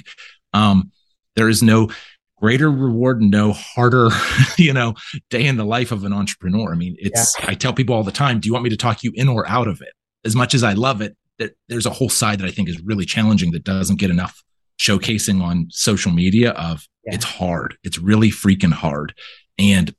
Um, 0.54 0.90
there 1.34 1.50
is 1.50 1.62
no 1.62 1.90
greater 2.38 2.70
reward, 2.70 3.20
no 3.20 3.52
harder, 3.52 4.08
you 4.56 4.72
know, 4.72 4.94
day 5.28 5.44
in 5.44 5.58
the 5.58 5.64
life 5.64 5.92
of 5.92 6.04
an 6.04 6.14
entrepreneur. 6.14 6.72
I 6.72 6.76
mean, 6.76 6.96
it's, 6.98 7.38
yeah. 7.38 7.50
I 7.50 7.54
tell 7.54 7.74
people 7.74 7.94
all 7.94 8.04
the 8.04 8.12
time, 8.12 8.40
do 8.40 8.46
you 8.46 8.54
want 8.54 8.64
me 8.64 8.70
to 8.70 8.76
talk 8.76 9.02
you 9.02 9.12
in 9.14 9.28
or 9.28 9.46
out 9.46 9.68
of 9.68 9.82
it? 9.82 9.92
As 10.24 10.34
much 10.34 10.54
as 10.54 10.62
I 10.62 10.72
love 10.72 11.02
it, 11.02 11.16
that 11.38 11.54
there's 11.68 11.86
a 11.86 11.90
whole 11.90 12.08
side 12.08 12.38
that 12.38 12.46
I 12.46 12.50
think 12.50 12.68
is 12.68 12.80
really 12.80 13.04
challenging 13.04 13.52
that 13.52 13.64
doesn't 13.64 13.98
get 13.98 14.10
enough 14.10 14.42
showcasing 14.80 15.42
on 15.42 15.66
social 15.70 16.12
media 16.12 16.50
of 16.52 16.86
yeah. 17.04 17.14
it's 17.14 17.24
hard. 17.24 17.76
It's 17.82 17.98
really 17.98 18.30
freaking 18.30 18.72
hard. 18.72 19.14
And 19.58 19.94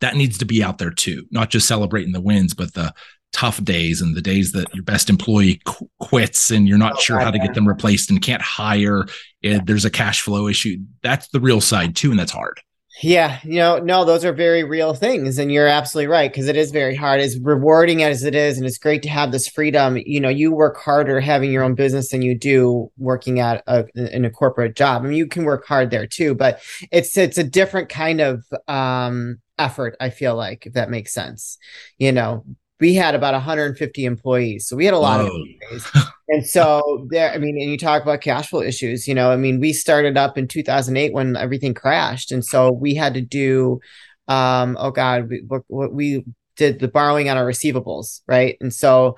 that 0.00 0.16
needs 0.16 0.38
to 0.38 0.44
be 0.44 0.62
out 0.62 0.78
there 0.78 0.90
too, 0.90 1.26
not 1.30 1.50
just 1.50 1.68
celebrating 1.68 2.12
the 2.12 2.20
wins, 2.20 2.54
but 2.54 2.74
the 2.74 2.92
tough 3.36 3.62
days 3.62 4.00
and 4.00 4.16
the 4.16 4.22
days 4.22 4.52
that 4.52 4.74
your 4.74 4.82
best 4.82 5.10
employee 5.10 5.60
qu- 5.66 5.90
quits 6.00 6.50
and 6.50 6.66
you're 6.66 6.78
not 6.78 6.94
oh, 6.96 7.00
sure 7.00 7.18
how 7.18 7.30
to 7.30 7.38
get 7.38 7.52
them 7.52 7.68
replaced 7.68 8.08
and 8.08 8.22
can't 8.22 8.40
hire 8.40 9.04
and 9.42 9.66
there's 9.66 9.84
a 9.84 9.90
cash 9.90 10.22
flow 10.22 10.48
issue. 10.48 10.78
That's 11.02 11.28
the 11.28 11.40
real 11.40 11.60
side 11.60 11.94
too 11.94 12.10
and 12.10 12.18
that's 12.18 12.32
hard. 12.32 12.62
Yeah 13.02 13.38
you 13.44 13.56
know 13.56 13.78
no 13.78 14.06
those 14.06 14.24
are 14.24 14.32
very 14.32 14.64
real 14.64 14.94
things 14.94 15.38
and 15.38 15.52
you're 15.52 15.66
absolutely 15.66 16.06
right 16.06 16.32
because 16.32 16.48
it 16.48 16.56
is 16.56 16.70
very 16.70 16.94
hard 16.94 17.20
as 17.20 17.38
rewarding 17.38 18.02
as 18.02 18.24
it 18.24 18.34
is 18.34 18.56
and 18.56 18.66
it's 18.66 18.78
great 18.78 19.02
to 19.02 19.10
have 19.10 19.32
this 19.32 19.46
freedom 19.46 19.98
you 20.06 20.18
know 20.18 20.30
you 20.30 20.50
work 20.50 20.78
harder 20.78 21.20
having 21.20 21.52
your 21.52 21.62
own 21.62 21.74
business 21.74 22.08
than 22.08 22.22
you 22.22 22.34
do 22.34 22.90
working 22.96 23.38
at 23.38 23.62
a 23.66 23.84
in 23.96 24.24
a 24.24 24.30
corporate 24.30 24.76
job. 24.76 25.02
I 25.02 25.08
mean 25.08 25.18
you 25.18 25.26
can 25.26 25.44
work 25.44 25.66
hard 25.66 25.90
there 25.90 26.06
too 26.06 26.34
but 26.34 26.62
it's 26.90 27.18
it's 27.18 27.36
a 27.36 27.44
different 27.44 27.90
kind 27.90 28.22
of 28.22 28.46
um 28.66 29.40
effort 29.58 29.94
i 30.00 30.08
feel 30.08 30.34
like 30.34 30.64
if 30.64 30.72
that 30.72 30.88
makes 30.88 31.12
sense 31.12 31.58
you 31.98 32.12
know 32.12 32.46
we 32.80 32.94
had 32.94 33.14
about 33.14 33.34
150 33.34 34.04
employees. 34.04 34.66
So 34.66 34.76
we 34.76 34.84
had 34.84 34.94
a 34.94 34.98
lot 34.98 35.20
Whoa. 35.20 35.26
of 35.26 35.32
employees. 35.34 35.86
and 36.28 36.46
so 36.46 37.06
there, 37.10 37.32
I 37.32 37.38
mean, 37.38 37.60
and 37.60 37.70
you 37.70 37.78
talk 37.78 38.02
about 38.02 38.20
cash 38.20 38.48
flow 38.50 38.62
issues, 38.62 39.08
you 39.08 39.14
know, 39.14 39.30
I 39.30 39.36
mean, 39.36 39.60
we 39.60 39.72
started 39.72 40.16
up 40.16 40.36
in 40.36 40.48
2008 40.48 41.12
when 41.12 41.36
everything 41.36 41.74
crashed. 41.74 42.32
And 42.32 42.44
so 42.44 42.70
we 42.70 42.94
had 42.94 43.14
to 43.14 43.22
do, 43.22 43.80
um, 44.28 44.76
oh 44.78 44.90
God, 44.90 45.28
we, 45.28 45.42
we 45.68 46.24
did 46.56 46.80
the 46.80 46.88
borrowing 46.88 47.28
on 47.28 47.36
our 47.36 47.44
receivables, 47.44 48.22
right? 48.26 48.56
And 48.60 48.72
so 48.72 49.16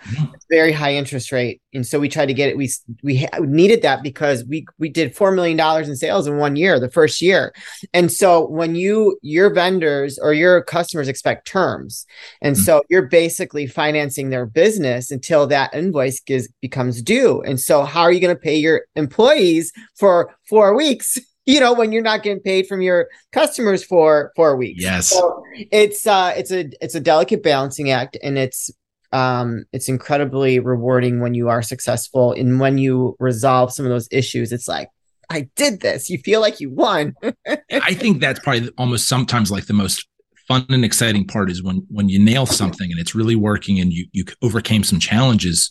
very 0.50 0.72
high 0.72 0.94
interest 0.94 1.32
rate. 1.32 1.62
And 1.72 1.86
so 1.86 1.98
we 1.98 2.08
tried 2.08 2.26
to 2.26 2.34
get 2.34 2.48
it. 2.48 2.56
We 2.56 2.70
we 3.02 3.26
needed 3.40 3.82
that 3.82 4.02
because 4.02 4.44
we 4.44 4.66
we 4.78 4.88
did 4.88 5.14
four 5.14 5.30
million 5.30 5.56
dollars 5.56 5.88
in 5.88 5.96
sales 5.96 6.26
in 6.26 6.38
one 6.38 6.56
year, 6.56 6.80
the 6.80 6.90
first 6.90 7.22
year. 7.22 7.54
And 7.94 8.10
so 8.10 8.46
when 8.48 8.74
you 8.74 9.18
your 9.22 9.52
vendors 9.52 10.18
or 10.18 10.32
your 10.32 10.62
customers 10.62 11.08
expect 11.08 11.46
terms, 11.46 12.06
and 12.42 12.56
mm-hmm. 12.56 12.64
so 12.64 12.82
you're 12.90 13.06
basically 13.06 13.66
financing 13.66 14.30
their 14.30 14.46
business 14.46 15.10
until 15.10 15.46
that 15.46 15.74
invoice 15.74 16.20
gives 16.20 16.48
becomes 16.60 17.02
due. 17.02 17.40
And 17.42 17.60
so 17.60 17.84
how 17.84 18.02
are 18.02 18.12
you 18.12 18.20
going 18.20 18.34
to 18.34 18.40
pay 18.40 18.56
your 18.56 18.82
employees 18.96 19.72
for 19.96 20.34
four 20.48 20.74
weeks? 20.74 21.18
you 21.48 21.60
know 21.60 21.72
when 21.72 21.92
you're 21.92 22.02
not 22.02 22.22
getting 22.22 22.42
paid 22.42 22.66
from 22.66 22.82
your 22.82 23.08
customers 23.32 23.82
for 23.82 24.32
four 24.36 24.54
weeks. 24.54 24.82
Yes. 24.82 25.08
So 25.08 25.42
it's 25.70 26.06
uh 26.06 26.34
it's 26.36 26.52
a 26.52 26.70
it's 26.82 26.94
a 26.94 27.00
delicate 27.00 27.42
balancing 27.42 27.90
act 27.90 28.18
and 28.22 28.36
it's 28.36 28.70
um 29.12 29.64
it's 29.72 29.88
incredibly 29.88 30.58
rewarding 30.58 31.20
when 31.20 31.32
you 31.32 31.48
are 31.48 31.62
successful 31.62 32.32
and 32.32 32.60
when 32.60 32.76
you 32.76 33.16
resolve 33.18 33.72
some 33.72 33.86
of 33.86 33.90
those 33.90 34.06
issues 34.10 34.52
it's 34.52 34.68
like 34.68 34.90
i 35.30 35.48
did 35.56 35.80
this. 35.80 36.10
You 36.10 36.18
feel 36.18 36.40
like 36.42 36.60
you 36.60 36.70
won. 36.70 37.14
I 37.70 37.94
think 37.94 38.20
that's 38.20 38.40
probably 38.40 38.70
almost 38.76 39.08
sometimes 39.08 39.50
like 39.50 39.66
the 39.66 39.72
most 39.74 40.06
fun 40.46 40.66
and 40.68 40.84
exciting 40.84 41.26
part 41.26 41.50
is 41.50 41.62
when 41.62 41.86
when 41.88 42.10
you 42.10 42.18
nail 42.18 42.44
something 42.44 42.90
and 42.90 43.00
it's 43.00 43.14
really 43.14 43.36
working 43.36 43.80
and 43.80 43.90
you 43.90 44.06
you 44.12 44.24
overcame 44.42 44.84
some 44.84 45.00
challenges. 45.00 45.70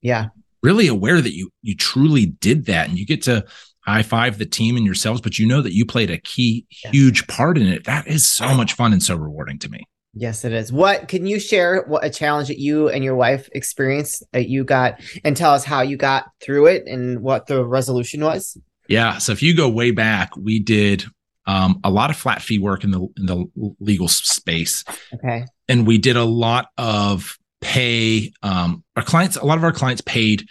Yeah. 0.00 0.28
Really 0.62 0.86
aware 0.86 1.20
that 1.20 1.34
you 1.34 1.50
you 1.62 1.76
truly 1.76 2.26
did 2.26 2.66
that 2.66 2.88
and 2.88 2.98
you 2.98 3.04
get 3.04 3.22
to 3.22 3.44
high 3.88 4.02
five 4.02 4.38
the 4.38 4.46
team 4.46 4.76
and 4.76 4.84
yourselves, 4.84 5.20
but 5.20 5.38
you 5.38 5.46
know 5.46 5.62
that 5.62 5.72
you 5.72 5.86
played 5.86 6.10
a 6.10 6.18
key, 6.18 6.66
huge 6.68 7.26
part 7.26 7.56
in 7.56 7.66
it. 7.66 7.84
That 7.84 8.06
is 8.06 8.28
so 8.28 8.54
much 8.54 8.74
fun 8.74 8.92
and 8.92 9.02
so 9.02 9.16
rewarding 9.16 9.58
to 9.60 9.70
me. 9.70 9.84
Yes, 10.14 10.44
it 10.44 10.52
is. 10.52 10.72
What 10.72 11.08
can 11.08 11.26
you 11.26 11.38
share 11.38 11.84
what 11.86 12.04
a 12.04 12.10
challenge 12.10 12.48
that 12.48 12.58
you 12.58 12.88
and 12.88 13.04
your 13.04 13.14
wife 13.14 13.48
experienced 13.52 14.24
that 14.32 14.48
you 14.48 14.64
got 14.64 15.00
and 15.24 15.36
tell 15.36 15.52
us 15.52 15.64
how 15.64 15.82
you 15.82 15.96
got 15.96 16.26
through 16.40 16.66
it 16.66 16.86
and 16.86 17.20
what 17.20 17.46
the 17.46 17.64
resolution 17.64 18.22
was? 18.22 18.56
Yeah. 18.88 19.18
So 19.18 19.32
if 19.32 19.42
you 19.42 19.54
go 19.54 19.68
way 19.68 19.90
back, 19.90 20.36
we 20.36 20.58
did 20.58 21.04
um, 21.46 21.80
a 21.84 21.90
lot 21.90 22.10
of 22.10 22.16
flat 22.16 22.42
fee 22.42 22.58
work 22.58 22.84
in 22.84 22.90
the 22.90 23.06
in 23.16 23.26
the 23.26 23.74
legal 23.80 24.08
space. 24.08 24.84
Okay. 25.14 25.44
And 25.68 25.86
we 25.86 25.98
did 25.98 26.16
a 26.16 26.24
lot 26.24 26.68
of 26.76 27.38
pay 27.60 28.32
um, 28.42 28.84
our 28.96 29.02
clients 29.02 29.36
a 29.36 29.44
lot 29.44 29.58
of 29.58 29.64
our 29.64 29.72
clients 29.72 30.00
paid 30.00 30.46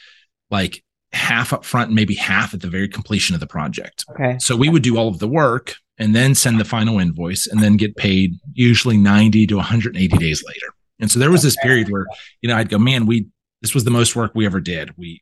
like 0.50 0.84
half 1.14 1.54
up 1.54 1.64
front 1.64 1.88
and 1.88 1.96
maybe 1.96 2.16
half 2.16 2.54
at 2.54 2.62
the 2.62 2.70
very 2.70 2.88
completion 2.88 3.34
of 3.34 3.40
the 3.40 3.48
project. 3.48 4.06
Okay. 4.12 4.38
So 4.40 4.56
we 4.56 4.70
would 4.70 4.84
do 4.84 4.98
all 4.98 5.08
of 5.08 5.20
the 5.20 5.28
work 5.28 5.76
and 5.98 6.16
then 6.16 6.36
send 6.36 6.60
the 6.60 6.66
final 6.66 7.00
invoice 7.00 7.48
and 7.48 7.62
then 7.62 7.78
get 7.78 7.96
paid 7.96 8.36
usually 8.54 8.98
90 8.98 9.48
to 9.48 9.56
180 9.56 10.18
days 10.18 10.44
later. 10.44 10.68
And 11.00 11.12
so 11.12 11.20
there 11.20 11.32
was 11.32 11.44
this 11.44 11.56
period 11.58 11.90
where, 11.90 12.06
you 12.42 12.50
know, 12.50 12.56
I'd 12.56 12.70
go, 12.70 12.78
man, 12.78 13.06
we, 13.06 13.28
this 13.62 13.74
was 13.74 13.84
the 13.84 13.92
most 13.92 14.16
work 14.16 14.32
we 14.36 14.46
ever 14.46 14.60
did. 14.60 14.92
We 14.98 15.22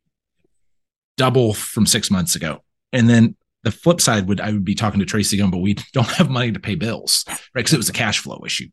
double 1.17 1.53
from 1.53 1.85
six 1.85 2.09
months 2.09 2.35
ago. 2.35 2.63
And 2.91 3.09
then 3.09 3.35
the 3.63 3.71
flip 3.71 4.01
side 4.01 4.27
would, 4.27 4.39
I 4.39 4.51
would 4.51 4.65
be 4.65 4.75
talking 4.75 4.99
to 4.99 5.05
Tracy 5.05 5.37
going, 5.37 5.51
but 5.51 5.59
we 5.59 5.75
don't 5.93 6.07
have 6.07 6.29
money 6.29 6.51
to 6.51 6.59
pay 6.59 6.75
bills, 6.75 7.25
right? 7.53 7.65
Cause 7.65 7.73
it 7.73 7.77
was 7.77 7.89
a 7.89 7.93
cash 7.93 8.19
flow 8.19 8.41
issue. 8.45 8.67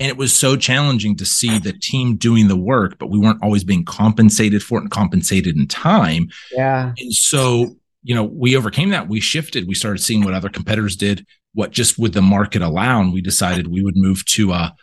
And 0.00 0.08
it 0.08 0.16
was 0.16 0.34
so 0.34 0.56
challenging 0.56 1.16
to 1.16 1.24
see 1.24 1.58
the 1.58 1.72
team 1.72 2.16
doing 2.16 2.48
the 2.48 2.56
work, 2.56 2.98
but 2.98 3.10
we 3.10 3.18
weren't 3.18 3.42
always 3.42 3.64
being 3.64 3.84
compensated 3.84 4.62
for 4.62 4.78
it 4.78 4.82
and 4.82 4.90
compensated 4.90 5.56
in 5.56 5.66
time. 5.66 6.28
Yeah. 6.52 6.92
And 6.96 7.12
so, 7.12 7.76
you 8.02 8.14
know, 8.14 8.24
we 8.24 8.56
overcame 8.56 8.90
that. 8.90 9.08
We 9.08 9.20
shifted. 9.20 9.66
We 9.66 9.74
started 9.74 9.98
seeing 9.98 10.24
what 10.24 10.34
other 10.34 10.48
competitors 10.48 10.96
did, 10.96 11.26
what 11.52 11.72
just 11.72 11.98
would 11.98 12.12
the 12.12 12.22
market 12.22 12.62
allow. 12.62 13.00
And 13.00 13.12
we 13.12 13.20
decided 13.20 13.66
we 13.66 13.82
would 13.82 13.96
move 13.96 14.24
to 14.26 14.52
a 14.52 14.74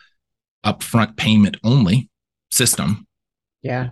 upfront 0.64 1.16
payment 1.16 1.56
only 1.64 2.10
system. 2.50 3.06
Yeah. 3.62 3.90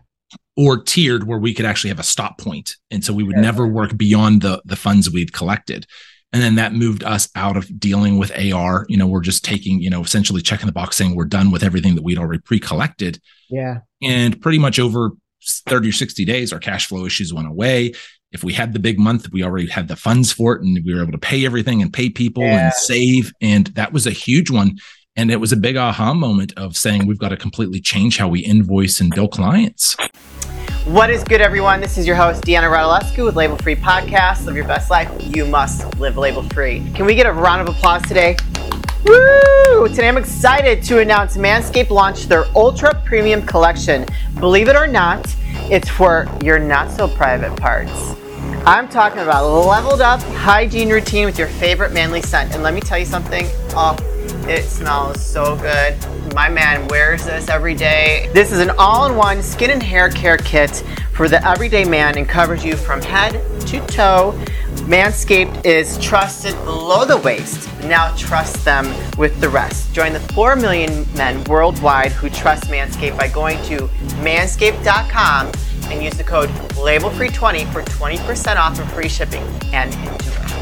Or 0.57 0.83
tiered 0.83 1.27
where 1.27 1.39
we 1.39 1.55
could 1.55 1.65
actually 1.65 1.89
have 1.91 1.99
a 1.99 2.05
stop 2.05 2.39
point. 2.39 2.77
And 2.91 3.05
so 3.05 3.13
we 3.13 3.25
would 3.25 3.37
yeah. 3.37 3.43
never 3.43 3.67
work 3.67 3.97
beyond 3.97 4.43
the 4.43 4.61
the 4.65 4.77
funds 4.77 5.11
we'd 5.11 5.33
collected. 5.33 5.87
And 6.35 6.43
then 6.43 6.57
that 6.57 6.73
moved 6.73 7.05
us 7.05 7.29
out 7.37 7.57
of 7.57 7.79
dealing 7.79 8.19
with 8.19 8.37
AR. 8.37 8.87
You 8.89 8.97
know, 8.97 9.07
we're 9.07 9.21
just 9.21 9.45
taking, 9.45 9.81
you 9.81 9.89
know, 9.89 10.03
essentially 10.03 10.43
checking 10.43 10.67
the 10.67 10.73
box 10.73 10.97
saying 10.97 11.15
we're 11.15 11.27
done 11.27 11.53
with 11.53 11.63
everything 11.63 11.95
that 11.95 12.03
we'd 12.03 12.19
already 12.19 12.43
pre 12.43 12.59
collected. 12.59 13.21
Yeah. 13.49 13.79
And 14.03 14.43
pretty 14.43 14.59
much 14.59 14.81
over 14.81 15.13
30 15.69 15.91
or 15.91 15.93
60 15.93 16.25
days, 16.25 16.53
our 16.53 16.59
cash 16.59 16.89
flow 16.89 17.07
issues 17.07 17.33
went 17.33 17.47
away. 17.47 17.93
If 18.33 18.43
we 18.43 18.53
had 18.53 18.73
the 18.73 18.81
big 18.81 18.99
month, 18.99 19.31
we 19.31 19.45
already 19.45 19.69
had 19.69 19.87
the 19.87 19.95
funds 19.95 20.33
for 20.33 20.57
it 20.57 20.63
and 20.63 20.77
we 20.85 20.93
were 20.93 21.03
able 21.03 21.13
to 21.13 21.19
pay 21.19 21.47
everything 21.47 21.81
and 21.81 21.93
pay 21.93 22.11
people 22.11 22.43
yeah. 22.43 22.65
and 22.65 22.75
save. 22.75 23.33
And 23.41 23.69
that 23.69 23.93
was 23.93 24.09
a 24.09 24.11
huge 24.11 24.51
one. 24.51 24.79
And 25.15 25.31
it 25.31 25.39
was 25.39 25.53
a 25.53 25.57
big 25.57 25.77
aha 25.77 26.15
moment 26.15 26.53
of 26.57 26.77
saying 26.77 27.07
we've 27.07 27.17
got 27.17 27.29
to 27.29 27.37
completely 27.37 27.81
change 27.81 28.19
how 28.19 28.27
we 28.27 28.41
invoice 28.41 29.01
and 29.01 29.15
bill 29.15 29.29
clients. 29.29 29.97
What 30.85 31.09
is 31.09 31.25
good, 31.25 31.41
everyone? 31.41 31.81
This 31.81 31.97
is 31.97 32.07
your 32.07 32.15
host, 32.15 32.43
Deanna 32.43 32.71
Radulescu 32.71 33.25
with 33.25 33.37
Label 33.37 33.57
Free 33.57 33.75
Podcast. 33.75 34.45
Live 34.45 34.55
your 34.55 34.67
best 34.67 34.91
life. 34.91 35.11
You 35.19 35.47
must 35.47 35.99
live 35.99 36.19
label 36.19 36.43
free. 36.51 36.85
Can 36.95 37.07
we 37.07 37.15
get 37.15 37.25
a 37.25 37.33
round 37.33 37.67
of 37.67 37.75
applause 37.75 38.03
today? 38.03 38.37
Woo! 39.07 39.89
Today 39.89 40.09
I'm 40.09 40.19
excited 40.19 40.83
to 40.83 40.99
announce 40.99 41.39
Manscaped 41.39 41.89
launched 41.89 42.29
their 42.29 42.45
Ultra 42.55 43.01
Premium 43.07 43.47
Collection. 43.47 44.05
Believe 44.39 44.69
it 44.69 44.77
or 44.77 44.87
not, 44.87 45.25
it's 45.71 45.89
for 45.89 46.29
your 46.43 46.59
not 46.59 46.91
so 46.91 47.09
private 47.09 47.57
parts. 47.57 48.15
I'm 48.67 48.87
talking 48.87 49.21
about 49.21 49.49
leveled 49.67 50.03
up 50.03 50.21
hygiene 50.21 50.91
routine 50.91 51.25
with 51.25 51.39
your 51.39 51.49
favorite 51.49 51.95
manly 51.95 52.21
scent. 52.21 52.53
And 52.53 52.63
let 52.63 52.75
me 52.75 52.83
tell 52.83 52.99
you 52.99 53.07
something. 53.07 53.47
Oh, 53.71 53.97
it 54.49 54.65
smells 54.65 55.25
so 55.25 55.57
good. 55.57 55.97
My 56.35 56.49
man 56.49 56.87
wears 56.89 57.25
this 57.25 57.49
every 57.49 57.75
day. 57.75 58.31
This 58.35 58.53
is 58.53 58.61
an 58.61 58.71
all-in-one 58.79 59.43
skin 59.43 59.71
and 59.71 59.83
hair 59.83 60.09
care 60.09 60.37
kit 60.37 60.85
for 61.13 61.29
the 61.29 61.47
everyday 61.47 61.85
man 61.85 62.19
and 62.19 62.29
covers 62.29 62.65
you 62.65 62.77
from 62.77 63.01
head 63.01 63.33
to 63.69 63.87
toe. 63.87 64.39
Manscaped 64.87 65.65
is 65.65 65.97
trusted 65.99 66.55
below 66.65 67.05
the 67.05 67.17
waist. 67.17 67.69
Now 67.85 68.15
trust 68.17 68.65
them 68.65 68.93
with 69.17 69.41
the 69.41 69.49
rest. 69.49 69.95
Join 69.95 70.13
the 70.13 70.21
4 70.21 70.57
million 70.57 71.07
men 71.15 71.43
worldwide 71.45 72.13
who 72.13 72.29
trust 72.29 72.65
Manscaped 72.65 73.17
by 73.17 73.29
going 73.29 73.63
to 73.65 73.87
manscaped.com 74.23 75.53
and 75.91 76.03
use 76.03 76.15
the 76.15 76.25
code 76.25 76.49
LABELFREE20 76.75 77.73
for 77.73 77.83
20% 77.83 78.57
off 78.57 78.79
and 78.79 78.91
free 78.91 79.09
shipping. 79.09 79.43
And 79.73 79.95
enjoy. 79.95 80.54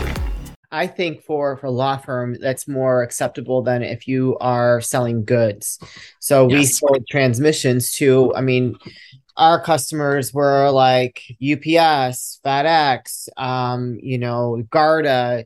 I 0.73 0.87
think 0.87 1.23
for 1.23 1.59
for 1.59 1.69
law 1.69 1.99
firm 1.99 2.39
that's 2.41 2.67
more 2.67 3.03
acceptable 3.03 3.63
than 3.63 3.83
if 3.83 4.09
you 4.09 4.39
are 4.41 4.81
selling 4.81 5.25
goods. 5.25 5.79
So 6.19 6.49
yes. 6.49 6.59
we 6.59 6.65
sold 6.65 7.07
transmissions 7.11 7.93
to. 7.97 8.35
I 8.35 8.41
mean, 8.41 8.77
our 9.37 9.63
customers 9.63 10.33
were 10.33 10.71
like 10.71 11.23
UPS, 11.43 12.41
FedEx, 12.43 13.29
um, 13.37 13.99
you 14.03 14.17
know, 14.17 14.63
Garda, 14.71 15.45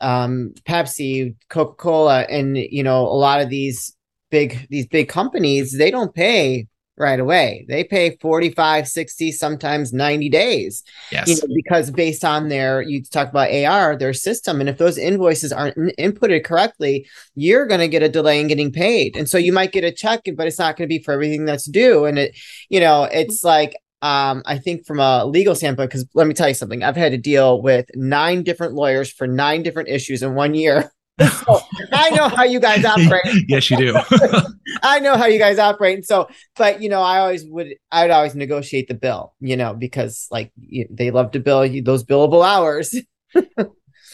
um, 0.00 0.54
Pepsi, 0.64 1.34
Coca 1.48 1.74
Cola, 1.74 2.20
and 2.22 2.56
you 2.56 2.84
know 2.84 3.02
a 3.02 3.18
lot 3.18 3.40
of 3.40 3.50
these 3.50 3.96
big 4.30 4.68
these 4.70 4.86
big 4.86 5.08
companies 5.08 5.76
they 5.76 5.90
don't 5.90 6.14
pay 6.14 6.67
right 6.98 7.20
away. 7.20 7.64
They 7.68 7.84
pay 7.84 8.16
45, 8.20 8.88
60, 8.88 9.32
sometimes 9.32 9.92
90 9.92 10.28
days. 10.28 10.82
Yes. 11.10 11.28
You 11.28 11.36
know, 11.36 11.54
because 11.54 11.90
based 11.90 12.24
on 12.24 12.48
their, 12.48 12.82
you 12.82 13.02
talk 13.02 13.28
about 13.28 13.52
AR, 13.52 13.96
their 13.96 14.12
system. 14.12 14.60
And 14.60 14.68
if 14.68 14.78
those 14.78 14.98
invoices 14.98 15.52
aren't 15.52 15.76
inputted 15.76 16.44
correctly, 16.44 17.06
you're 17.34 17.66
going 17.66 17.80
to 17.80 17.88
get 17.88 18.02
a 18.02 18.08
delay 18.08 18.40
in 18.40 18.48
getting 18.48 18.72
paid. 18.72 19.16
And 19.16 19.28
so 19.28 19.38
you 19.38 19.52
might 19.52 19.72
get 19.72 19.84
a 19.84 19.92
check, 19.92 20.22
but 20.36 20.46
it's 20.46 20.58
not 20.58 20.76
going 20.76 20.88
to 20.88 20.94
be 20.94 21.02
for 21.02 21.12
everything 21.12 21.44
that's 21.44 21.68
due. 21.68 22.04
And 22.04 22.18
it, 22.18 22.36
you 22.68 22.80
know, 22.80 23.04
it's 23.04 23.44
like, 23.44 23.76
um, 24.00 24.42
I 24.46 24.58
think 24.58 24.86
from 24.86 25.00
a 25.00 25.24
legal 25.24 25.54
standpoint, 25.54 25.90
because 25.90 26.06
let 26.14 26.26
me 26.26 26.34
tell 26.34 26.48
you 26.48 26.54
something, 26.54 26.82
I've 26.82 26.96
had 26.96 27.12
to 27.12 27.18
deal 27.18 27.60
with 27.60 27.86
nine 27.94 28.44
different 28.44 28.74
lawyers 28.74 29.10
for 29.10 29.26
nine 29.26 29.62
different 29.62 29.88
issues 29.88 30.22
in 30.22 30.34
one 30.34 30.54
year. 30.54 30.92
So 31.20 31.60
I 31.92 32.10
know 32.10 32.28
how 32.28 32.44
you 32.44 32.60
guys 32.60 32.84
operate. 32.84 33.44
yes, 33.48 33.70
you 33.70 33.76
do. 33.76 33.96
I 34.82 35.00
know 35.00 35.16
how 35.16 35.26
you 35.26 35.38
guys 35.38 35.58
operate. 35.58 35.96
And 35.96 36.04
so, 36.04 36.28
but 36.56 36.80
you 36.80 36.88
know, 36.88 37.02
I 37.02 37.18
always 37.18 37.44
would, 37.46 37.74
I 37.90 38.02
would 38.02 38.10
always 38.10 38.34
negotiate 38.34 38.88
the 38.88 38.94
bill, 38.94 39.34
you 39.40 39.56
know, 39.56 39.74
because 39.74 40.26
like 40.30 40.52
they 40.90 41.10
love 41.10 41.32
to 41.32 41.40
bill 41.40 41.64
you 41.66 41.82
those 41.82 42.04
billable 42.04 42.46
hours. 42.46 42.94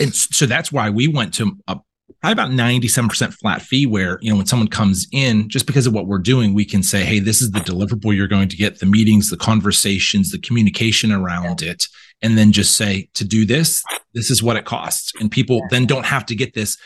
and 0.01 0.15
so 0.15 0.47
that's 0.47 0.73
why 0.73 0.91
we 0.91 1.09
went 1.09 1.35
to 1.35 1.57
a 1.69 1.79
probably 2.21 2.43
about 2.43 2.51
97% 2.53 3.35
flat 3.35 3.61
fee 3.61 3.85
where, 3.85 4.19
you 4.23 4.31
know, 4.31 4.37
when 4.37 4.47
someone 4.47 4.69
comes 4.69 5.07
in, 5.13 5.47
just 5.49 5.67
because 5.67 5.87
of 5.87 5.93
what 5.93 6.07
we're 6.07 6.19
doing, 6.19 6.55
we 6.55 6.65
can 6.65 6.83
say, 6.83 7.05
Hey, 7.05 7.19
this 7.19 7.43
is 7.43 7.51
the 7.51 7.61
deliverable 7.61 8.17
you're 8.17 8.29
going 8.29 8.49
to 8.49 8.57
get, 8.57 8.79
the 8.79 8.87
meetings, 8.87 9.29
the 9.29 9.37
conversations, 9.37 10.31
the 10.31 10.39
communication 10.39 11.13
around 11.13 11.61
yeah. 11.61 11.73
it. 11.73 11.87
And 12.25 12.37
then 12.37 12.51
just 12.51 12.77
say 12.77 13.09
to 13.15 13.25
do 13.25 13.47
this, 13.47 13.85
this 14.15 14.31
is 14.31 14.43
what 14.43 14.57
it 14.57 14.65
costs. 14.65 15.13
And 15.21 15.31
people 15.31 15.59
yeah. 15.59 15.67
then 15.71 15.87
don't 15.87 16.07
have 16.07 16.27
to 16.27 16.35
get 16.35 16.55
this. 16.55 16.77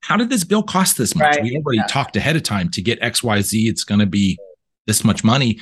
How 0.00 0.16
did 0.16 0.28
this 0.28 0.44
bill 0.44 0.62
cost 0.62 0.98
this 0.98 1.14
much? 1.14 1.36
Right. 1.36 1.42
We 1.42 1.56
already 1.56 1.78
yeah. 1.78 1.86
talked 1.86 2.16
ahead 2.16 2.36
of 2.36 2.42
time 2.42 2.68
to 2.70 2.82
get 2.82 3.00
XYZ. 3.00 3.68
It's 3.68 3.84
going 3.84 4.00
to 4.00 4.06
be 4.06 4.38
this 4.86 5.04
much 5.04 5.24
money. 5.24 5.58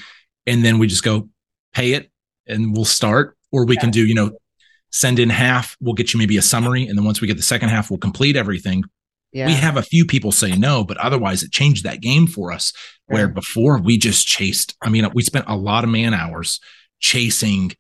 And 0.47 0.65
then 0.65 0.79
we 0.79 0.89
just 0.89 1.05
go 1.05 1.29
pay 1.73 1.93
it 1.93 2.11
and 2.47 2.75
we'll 2.75 2.85
start, 2.85 3.37
or 3.53 3.65
we 3.65 3.77
can 3.77 3.91
do, 3.91 4.05
you 4.05 4.15
know, 4.15 4.33
send 4.91 5.19
in 5.19 5.31
half. 5.31 5.77
We'll 5.81 5.95
get 5.95 6.13
you 6.13 6.19
maybe 6.19 6.37
a 6.37 6.43
summary. 6.43 6.87
And 6.87 6.99
then 6.99 7.05
once 7.05 7.21
we 7.21 7.29
get 7.29 7.37
the 7.37 7.43
second 7.43 7.69
half, 7.69 7.91
we'll 7.91 7.99
complete 7.99 8.37
everything 8.37 8.85
yeah. 9.37 9.49
We 9.49 9.53
have 9.53 9.77
a 9.77 9.83
few 9.83 10.07
people 10.07 10.33
say 10.33 10.53
no, 10.53 10.83
but 10.83 10.97
otherwise 10.97 11.43
it 11.43 11.53
changed 11.53 11.85
that 11.85 12.01
game 12.01 12.27
for 12.27 12.53
us 12.53 12.73
where 13.05 13.29
before 13.29 13.79
we 13.79 13.99
just 13.99 14.27
chased. 14.27 14.75
I 14.81 14.89
mean, 14.89 15.07
we 15.13 15.23
spent 15.23 15.45
a 15.47 15.55
lot 15.55 15.85
of 15.85 15.91
man 15.91 16.15
hours 16.15 16.59
chasing 17.01 17.73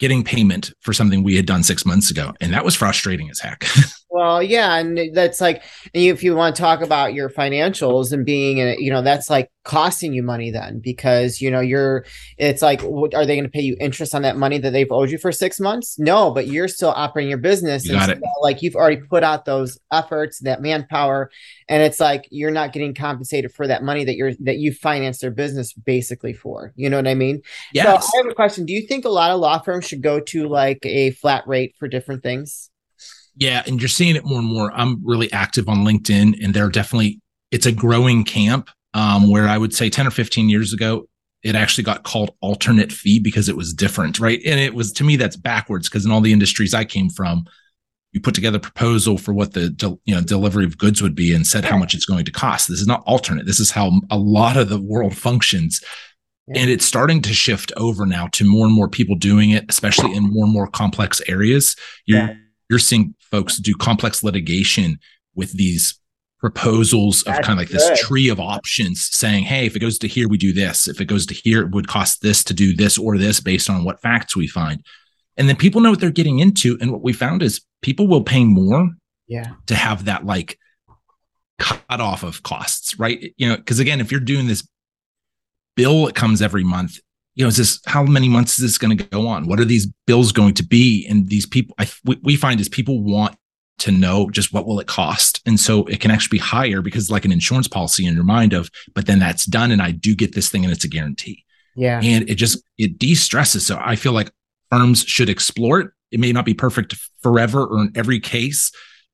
getting 0.00 0.24
payment 0.24 0.72
for 0.80 0.92
something 0.92 1.22
we 1.22 1.36
had 1.36 1.46
done 1.46 1.62
six 1.62 1.86
months 1.86 2.10
ago. 2.10 2.32
And 2.40 2.52
that 2.52 2.64
was 2.64 2.74
frustrating 2.74 3.30
as 3.30 3.38
heck. 3.38 3.64
Well, 4.14 4.44
yeah, 4.44 4.76
and 4.76 5.12
that's 5.12 5.40
like 5.40 5.64
if 5.92 6.22
you 6.22 6.36
want 6.36 6.54
to 6.54 6.62
talk 6.62 6.82
about 6.82 7.14
your 7.14 7.28
financials 7.28 8.12
and 8.12 8.24
being, 8.24 8.60
a, 8.60 8.76
you 8.78 8.88
know, 8.88 9.02
that's 9.02 9.28
like 9.28 9.50
costing 9.64 10.12
you 10.12 10.22
money 10.22 10.52
then 10.52 10.78
because 10.78 11.40
you 11.40 11.50
know 11.50 11.58
you're. 11.58 12.04
It's 12.38 12.62
like, 12.62 12.84
are 12.84 13.26
they 13.26 13.34
going 13.34 13.42
to 13.42 13.48
pay 13.48 13.62
you 13.62 13.76
interest 13.80 14.14
on 14.14 14.22
that 14.22 14.36
money 14.36 14.58
that 14.58 14.70
they've 14.70 14.92
owed 14.92 15.10
you 15.10 15.18
for 15.18 15.32
six 15.32 15.58
months? 15.58 15.98
No, 15.98 16.30
but 16.30 16.46
you're 16.46 16.68
still 16.68 16.90
operating 16.90 17.28
your 17.28 17.40
business. 17.40 17.86
You 17.86 17.94
got 17.94 18.08
it. 18.08 18.22
like 18.40 18.62
you've 18.62 18.76
already 18.76 18.98
put 18.98 19.24
out 19.24 19.46
those 19.46 19.80
efforts, 19.90 20.38
that 20.42 20.62
manpower, 20.62 21.28
and 21.68 21.82
it's 21.82 21.98
like 21.98 22.28
you're 22.30 22.52
not 22.52 22.72
getting 22.72 22.94
compensated 22.94 23.52
for 23.52 23.66
that 23.66 23.82
money 23.82 24.04
that 24.04 24.14
you're 24.14 24.34
that 24.44 24.58
you 24.58 24.72
financed 24.72 25.22
their 25.22 25.32
business 25.32 25.72
basically 25.72 26.34
for. 26.34 26.72
You 26.76 26.88
know 26.88 26.98
what 26.98 27.08
I 27.08 27.16
mean? 27.16 27.42
Yeah. 27.72 27.98
So 27.98 28.06
I 28.14 28.22
have 28.22 28.30
a 28.30 28.34
question. 28.34 28.64
Do 28.64 28.74
you 28.74 28.86
think 28.86 29.06
a 29.06 29.08
lot 29.08 29.32
of 29.32 29.40
law 29.40 29.58
firms 29.58 29.86
should 29.86 30.02
go 30.02 30.20
to 30.20 30.46
like 30.46 30.86
a 30.86 31.10
flat 31.10 31.48
rate 31.48 31.74
for 31.80 31.88
different 31.88 32.22
things? 32.22 32.70
Yeah, 33.36 33.62
and 33.66 33.80
you're 33.80 33.88
seeing 33.88 34.16
it 34.16 34.24
more 34.24 34.38
and 34.38 34.46
more. 34.46 34.72
I'm 34.72 35.04
really 35.04 35.32
active 35.32 35.68
on 35.68 35.78
LinkedIn, 35.78 36.42
and 36.42 36.54
they're 36.54 36.68
definitely 36.68 37.20
it's 37.50 37.66
a 37.66 37.72
growing 37.72 38.24
camp. 38.24 38.70
Um, 38.96 39.28
where 39.28 39.48
I 39.48 39.58
would 39.58 39.74
say 39.74 39.90
10 39.90 40.06
or 40.06 40.12
15 40.12 40.48
years 40.48 40.72
ago, 40.72 41.08
it 41.42 41.56
actually 41.56 41.84
got 41.84 42.04
called 42.04 42.30
alternate 42.40 42.92
fee 42.92 43.18
because 43.18 43.48
it 43.48 43.56
was 43.56 43.74
different, 43.74 44.20
right? 44.20 44.40
And 44.46 44.58
it 44.58 44.72
was 44.72 44.92
to 44.92 45.04
me 45.04 45.16
that's 45.16 45.36
backwards 45.36 45.88
because 45.88 46.04
in 46.04 46.10
all 46.10 46.20
the 46.20 46.32
industries 46.32 46.74
I 46.74 46.84
came 46.84 47.10
from, 47.10 47.44
you 48.12 48.20
put 48.20 48.34
together 48.34 48.56
a 48.56 48.60
proposal 48.60 49.18
for 49.18 49.34
what 49.34 49.52
the 49.52 49.98
you 50.04 50.14
know 50.14 50.22
delivery 50.22 50.64
of 50.64 50.78
goods 50.78 51.02
would 51.02 51.14
be 51.14 51.34
and 51.34 51.46
said 51.46 51.64
how 51.64 51.76
much 51.76 51.94
it's 51.94 52.06
going 52.06 52.24
to 52.24 52.32
cost. 52.32 52.68
This 52.68 52.80
is 52.80 52.86
not 52.86 53.02
alternate. 53.06 53.44
This 53.44 53.60
is 53.60 53.72
how 53.72 53.92
a 54.10 54.16
lot 54.16 54.56
of 54.56 54.68
the 54.68 54.80
world 54.80 55.16
functions. 55.16 55.82
Yeah. 56.46 56.62
And 56.62 56.70
it's 56.70 56.84
starting 56.84 57.22
to 57.22 57.34
shift 57.34 57.72
over 57.76 58.06
now 58.06 58.28
to 58.28 58.44
more 58.44 58.66
and 58.66 58.74
more 58.74 58.88
people 58.88 59.16
doing 59.16 59.50
it, 59.50 59.64
especially 59.68 60.14
in 60.14 60.22
more 60.22 60.44
and 60.44 60.52
more 60.52 60.68
complex 60.68 61.20
areas. 61.26 61.74
You're 62.06 62.18
yeah. 62.18 62.34
you're 62.70 62.78
seeing 62.78 63.14
folks 63.34 63.58
do 63.58 63.74
complex 63.74 64.22
litigation 64.22 64.96
with 65.34 65.52
these 65.54 65.98
proposals 66.38 67.22
of 67.22 67.32
That's 67.32 67.46
kind 67.46 67.58
of 67.58 67.62
like 67.62 67.72
this 67.72 67.98
tree 67.98 68.28
of 68.28 68.38
options 68.38 69.08
saying, 69.10 69.44
hey, 69.44 69.66
if 69.66 69.74
it 69.74 69.80
goes 69.80 69.98
to 69.98 70.06
here, 70.06 70.28
we 70.28 70.38
do 70.38 70.52
this. 70.52 70.86
If 70.86 71.00
it 71.00 71.06
goes 71.06 71.26
to 71.26 71.34
here, 71.34 71.62
it 71.62 71.70
would 71.70 71.88
cost 71.88 72.22
this 72.22 72.44
to 72.44 72.54
do 72.54 72.76
this 72.76 72.96
or 72.96 73.18
this 73.18 73.40
based 73.40 73.68
on 73.68 73.82
what 73.82 74.00
facts 74.00 74.36
we 74.36 74.46
find. 74.46 74.84
And 75.36 75.48
then 75.48 75.56
people 75.56 75.80
know 75.80 75.90
what 75.90 75.98
they're 75.98 76.10
getting 76.10 76.38
into. 76.38 76.78
And 76.80 76.92
what 76.92 77.02
we 77.02 77.12
found 77.12 77.42
is 77.42 77.60
people 77.82 78.06
will 78.06 78.22
pay 78.22 78.44
more 78.44 78.90
yeah. 79.26 79.54
to 79.66 79.74
have 79.74 80.04
that 80.04 80.24
like 80.24 80.58
cut 81.58 81.80
off 81.88 82.22
of 82.22 82.44
costs, 82.44 82.98
right? 83.00 83.34
You 83.36 83.48
know, 83.48 83.56
because 83.56 83.80
again, 83.80 84.00
if 84.00 84.12
you're 84.12 84.20
doing 84.20 84.46
this 84.46 84.68
bill 85.74 86.06
that 86.06 86.14
comes 86.14 86.40
every 86.40 86.62
month, 86.62 87.00
you 87.34 87.44
know, 87.44 87.48
is 87.48 87.56
this 87.56 87.80
how 87.86 88.02
many 88.04 88.28
months 88.28 88.58
is 88.58 88.64
this 88.64 88.78
going 88.78 88.96
to 88.96 89.04
go 89.04 89.26
on? 89.26 89.46
What 89.46 89.60
are 89.60 89.64
these 89.64 89.86
bills 90.06 90.32
going 90.32 90.54
to 90.54 90.64
be? 90.64 91.06
And 91.08 91.28
these 91.28 91.46
people, 91.46 91.74
I, 91.78 91.88
we 92.22 92.36
find 92.36 92.60
is 92.60 92.68
people 92.68 93.02
want 93.02 93.36
to 93.78 93.90
know 93.90 94.30
just 94.30 94.52
what 94.52 94.66
will 94.66 94.78
it 94.78 94.86
cost? 94.86 95.42
And 95.44 95.58
so 95.58 95.84
it 95.86 96.00
can 96.00 96.10
actually 96.10 96.38
be 96.38 96.42
higher 96.42 96.80
because 96.80 97.10
like 97.10 97.24
an 97.24 97.32
insurance 97.32 97.66
policy 97.66 98.06
in 98.06 98.14
your 98.14 98.24
mind 98.24 98.52
of 98.52 98.70
but 98.94 99.06
then 99.06 99.18
that's 99.18 99.46
done 99.46 99.72
and 99.72 99.82
i 99.82 99.90
do 99.90 100.14
get 100.14 100.34
this 100.34 100.48
thing 100.48 100.64
and 100.64 100.72
it's 100.72 100.84
a 100.84 100.88
guarantee. 100.88 101.44
Yeah. 101.74 102.00
And 102.00 102.30
it 102.30 102.36
just 102.36 102.62
it 102.78 102.98
de-stresses. 102.98 103.66
So 103.66 103.78
i 103.82 103.96
feel 103.96 104.12
like 104.12 104.30
firms 104.70 105.02
should 105.02 105.28
explore 105.28 105.80
it. 105.80 105.90
It 106.12 106.20
may 106.20 106.30
not 106.30 106.44
be 106.44 106.54
perfect 106.54 106.94
forever 107.20 107.66
or 107.66 107.82
in 107.82 107.92
every 107.96 108.20
case 108.20 108.70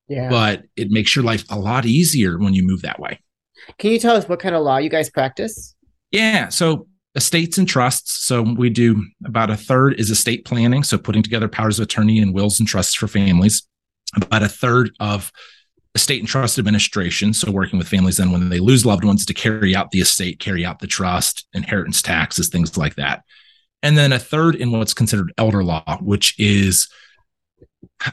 yeah. 0.07 0.29
but 0.29 0.63
it 0.75 0.91
makes 0.91 1.15
your 1.15 1.23
life 1.23 1.43
a 1.49 1.57
lot 1.57 1.85
easier 1.85 2.37
when 2.37 2.53
you 2.53 2.63
move 2.63 2.81
that 2.81 2.99
way. 2.99 3.19
Can 3.77 3.91
you 3.91 3.99
tell 3.99 4.15
us 4.15 4.27
what 4.27 4.39
kind 4.39 4.55
of 4.55 4.63
law 4.63 4.77
you 4.77 4.89
guys 4.89 5.09
practice? 5.09 5.75
Yeah. 6.11 6.49
So 6.49 6.87
estates 7.15 7.57
and 7.57 7.67
trusts 7.67 8.25
so 8.25 8.41
we 8.41 8.69
do 8.69 9.05
about 9.25 9.49
a 9.49 9.57
third 9.57 9.99
is 9.99 10.09
estate 10.09 10.45
planning 10.45 10.81
so 10.81 10.97
putting 10.97 11.21
together 11.21 11.47
powers 11.47 11.77
of 11.77 11.83
attorney 11.83 12.19
and 12.19 12.33
wills 12.33 12.59
and 12.59 12.67
trusts 12.67 12.95
for 12.95 13.07
families 13.07 13.67
about 14.15 14.43
a 14.43 14.49
third 14.49 14.91
of 14.99 15.31
estate 15.95 16.19
and 16.19 16.27
trust 16.27 16.57
administration. 16.57 17.33
So 17.33 17.51
working 17.51 17.77
with 17.77 17.87
families 17.87 18.17
then 18.17 18.31
when 18.31 18.49
they 18.49 18.59
lose 18.59 18.85
loved 18.85 19.03
ones 19.03 19.25
to 19.25 19.33
carry 19.33 19.75
out 19.75 19.91
the 19.91 19.99
estate, 19.99 20.39
carry 20.39 20.65
out 20.65 20.79
the 20.79 20.87
trust, 20.87 21.47
inheritance 21.53 22.01
taxes, 22.01 22.49
things 22.49 22.77
like 22.77 22.95
that. 22.95 23.23
And 23.83 23.97
then 23.97 24.13
a 24.13 24.19
third 24.19 24.55
in 24.55 24.71
what's 24.71 24.93
considered 24.93 25.33
elder 25.37 25.63
law, 25.63 25.97
which 26.01 26.39
is 26.39 26.87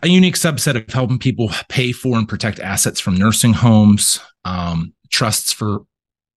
a 0.02 0.08
unique 0.08 0.34
subset 0.34 0.76
of 0.76 0.92
helping 0.92 1.18
people 1.18 1.50
pay 1.68 1.92
for 1.92 2.16
and 2.16 2.28
protect 2.28 2.58
assets 2.58 3.00
from 3.00 3.16
nursing 3.16 3.52
homes, 3.52 4.18
um, 4.44 4.94
trusts 5.10 5.52
for 5.52 5.82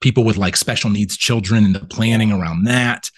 people 0.00 0.25
with 0.25 0.37
like 0.37 0.57
special 0.57 0.90
needs 0.90 1.17
children 1.17 1.64
and 1.64 1.75
the 1.75 1.85
planning 1.87 2.33
around 2.33 2.64
that, 2.64 3.11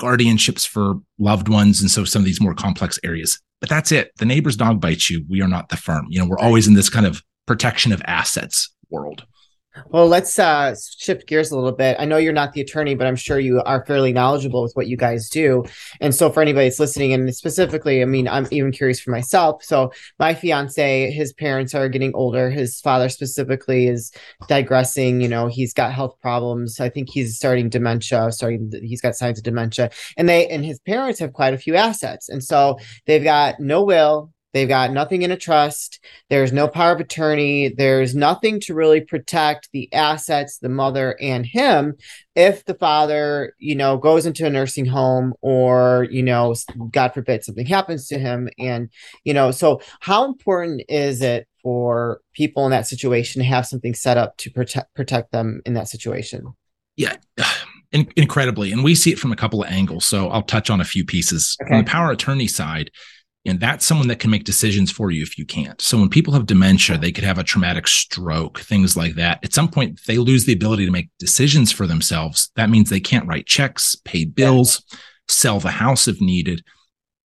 guardianships 0.00 0.66
for 0.66 0.96
loved 1.18 1.48
ones. 1.48 1.80
And 1.80 1.90
so 1.90 2.04
some 2.04 2.20
of 2.20 2.26
these 2.26 2.40
more 2.40 2.54
complex 2.54 2.98
areas 3.04 3.40
but 3.64 3.70
that's 3.70 3.92
it. 3.92 4.10
The 4.18 4.26
neighbor's 4.26 4.58
dog 4.58 4.78
bites 4.78 5.08
you. 5.08 5.24
We 5.26 5.40
are 5.40 5.48
not 5.48 5.70
the 5.70 5.78
firm. 5.78 6.04
You 6.10 6.20
know, 6.20 6.28
we're 6.28 6.38
always 6.38 6.68
in 6.68 6.74
this 6.74 6.90
kind 6.90 7.06
of 7.06 7.22
protection 7.46 7.92
of 7.92 8.02
assets 8.04 8.70
world. 8.90 9.24
Well, 9.88 10.06
let's 10.06 10.38
uh, 10.38 10.76
shift 10.98 11.26
gears 11.26 11.50
a 11.50 11.56
little 11.56 11.72
bit. 11.72 11.96
I 11.98 12.04
know 12.04 12.16
you're 12.16 12.32
not 12.32 12.52
the 12.52 12.60
attorney, 12.60 12.94
but 12.94 13.08
I'm 13.08 13.16
sure 13.16 13.40
you 13.40 13.60
are 13.62 13.84
fairly 13.84 14.12
knowledgeable 14.12 14.62
with 14.62 14.72
what 14.74 14.86
you 14.86 14.96
guys 14.96 15.28
do. 15.28 15.64
And 16.00 16.14
so, 16.14 16.30
for 16.30 16.40
anybody 16.40 16.68
that's 16.68 16.78
listening, 16.78 17.12
and 17.12 17.34
specifically, 17.34 18.00
I 18.00 18.04
mean, 18.04 18.28
I'm 18.28 18.46
even 18.52 18.70
curious 18.70 19.00
for 19.00 19.10
myself. 19.10 19.64
So, 19.64 19.92
my 20.18 20.34
fiance, 20.34 21.10
his 21.10 21.32
parents 21.32 21.74
are 21.74 21.88
getting 21.88 22.14
older. 22.14 22.50
His 22.50 22.80
father 22.80 23.08
specifically 23.08 23.88
is 23.88 24.12
digressing. 24.48 25.20
You 25.20 25.28
know, 25.28 25.48
he's 25.48 25.72
got 25.72 25.92
health 25.92 26.20
problems. 26.20 26.78
I 26.78 26.88
think 26.88 27.08
he's 27.10 27.36
starting 27.36 27.68
dementia. 27.68 28.30
Starting, 28.30 28.70
he's 28.82 29.00
got 29.00 29.16
signs 29.16 29.38
of 29.38 29.44
dementia, 29.44 29.90
and 30.16 30.28
they 30.28 30.46
and 30.48 30.64
his 30.64 30.78
parents 30.80 31.18
have 31.18 31.32
quite 31.32 31.54
a 31.54 31.58
few 31.58 31.74
assets. 31.74 32.28
And 32.28 32.44
so, 32.44 32.78
they've 33.06 33.24
got 33.24 33.58
no 33.58 33.82
will, 33.82 34.33
They've 34.54 34.68
got 34.68 34.92
nothing 34.92 35.22
in 35.22 35.32
a 35.32 35.36
trust. 35.36 35.98
There's 36.30 36.52
no 36.52 36.68
power 36.68 36.92
of 36.92 37.00
attorney. 37.00 37.74
There's 37.76 38.14
nothing 38.14 38.60
to 38.60 38.74
really 38.74 39.00
protect 39.00 39.68
the 39.72 39.92
assets, 39.92 40.58
the 40.58 40.68
mother 40.68 41.16
and 41.20 41.44
him. 41.44 41.96
If 42.36 42.64
the 42.64 42.74
father, 42.74 43.54
you 43.58 43.74
know, 43.74 43.96
goes 43.96 44.26
into 44.26 44.46
a 44.46 44.50
nursing 44.50 44.86
home 44.86 45.34
or, 45.40 46.06
you 46.08 46.22
know, 46.22 46.54
God 46.92 47.12
forbid 47.14 47.42
something 47.42 47.66
happens 47.66 48.06
to 48.08 48.18
him. 48.18 48.48
And, 48.56 48.90
you 49.24 49.34
know, 49.34 49.50
so 49.50 49.80
how 49.98 50.24
important 50.24 50.82
is 50.88 51.20
it 51.20 51.48
for 51.60 52.20
people 52.32 52.64
in 52.64 52.70
that 52.70 52.86
situation 52.86 53.42
to 53.42 53.48
have 53.48 53.66
something 53.66 53.92
set 53.92 54.16
up 54.16 54.36
to 54.36 54.52
protect 54.52 54.94
protect 54.94 55.32
them 55.32 55.62
in 55.66 55.74
that 55.74 55.88
situation? 55.88 56.54
Yeah. 56.96 57.16
In- 57.92 58.10
incredibly. 58.16 58.72
And 58.72 58.82
we 58.82 58.96
see 58.96 59.12
it 59.12 59.20
from 59.20 59.30
a 59.30 59.36
couple 59.36 59.62
of 59.62 59.70
angles. 59.70 60.04
So 60.04 60.28
I'll 60.28 60.42
touch 60.42 60.68
on 60.68 60.80
a 60.80 60.84
few 60.84 61.04
pieces. 61.04 61.56
Okay. 61.62 61.76
On 61.76 61.84
the 61.84 61.88
power 61.88 62.10
attorney 62.10 62.48
side, 62.48 62.90
and 63.46 63.60
that's 63.60 63.84
someone 63.84 64.08
that 64.08 64.20
can 64.20 64.30
make 64.30 64.44
decisions 64.44 64.90
for 64.90 65.10
you 65.10 65.22
if 65.22 65.36
you 65.36 65.44
can't. 65.44 65.80
So 65.80 65.98
when 65.98 66.08
people 66.08 66.32
have 66.32 66.46
dementia, 66.46 66.96
they 66.96 67.12
could 67.12 67.24
have 67.24 67.38
a 67.38 67.44
traumatic 67.44 67.86
stroke, 67.86 68.60
things 68.60 68.96
like 68.96 69.16
that. 69.16 69.44
At 69.44 69.52
some 69.52 69.68
point, 69.68 70.00
they 70.06 70.16
lose 70.16 70.46
the 70.46 70.54
ability 70.54 70.86
to 70.86 70.92
make 70.92 71.10
decisions 71.18 71.70
for 71.70 71.86
themselves. 71.86 72.50
That 72.56 72.70
means 72.70 72.88
they 72.88 73.00
can't 73.00 73.28
write 73.28 73.46
checks, 73.46 73.96
pay 74.04 74.24
bills, 74.24 74.82
sell 75.28 75.60
the 75.60 75.70
house 75.70 76.08
if 76.08 76.20
needed. 76.22 76.64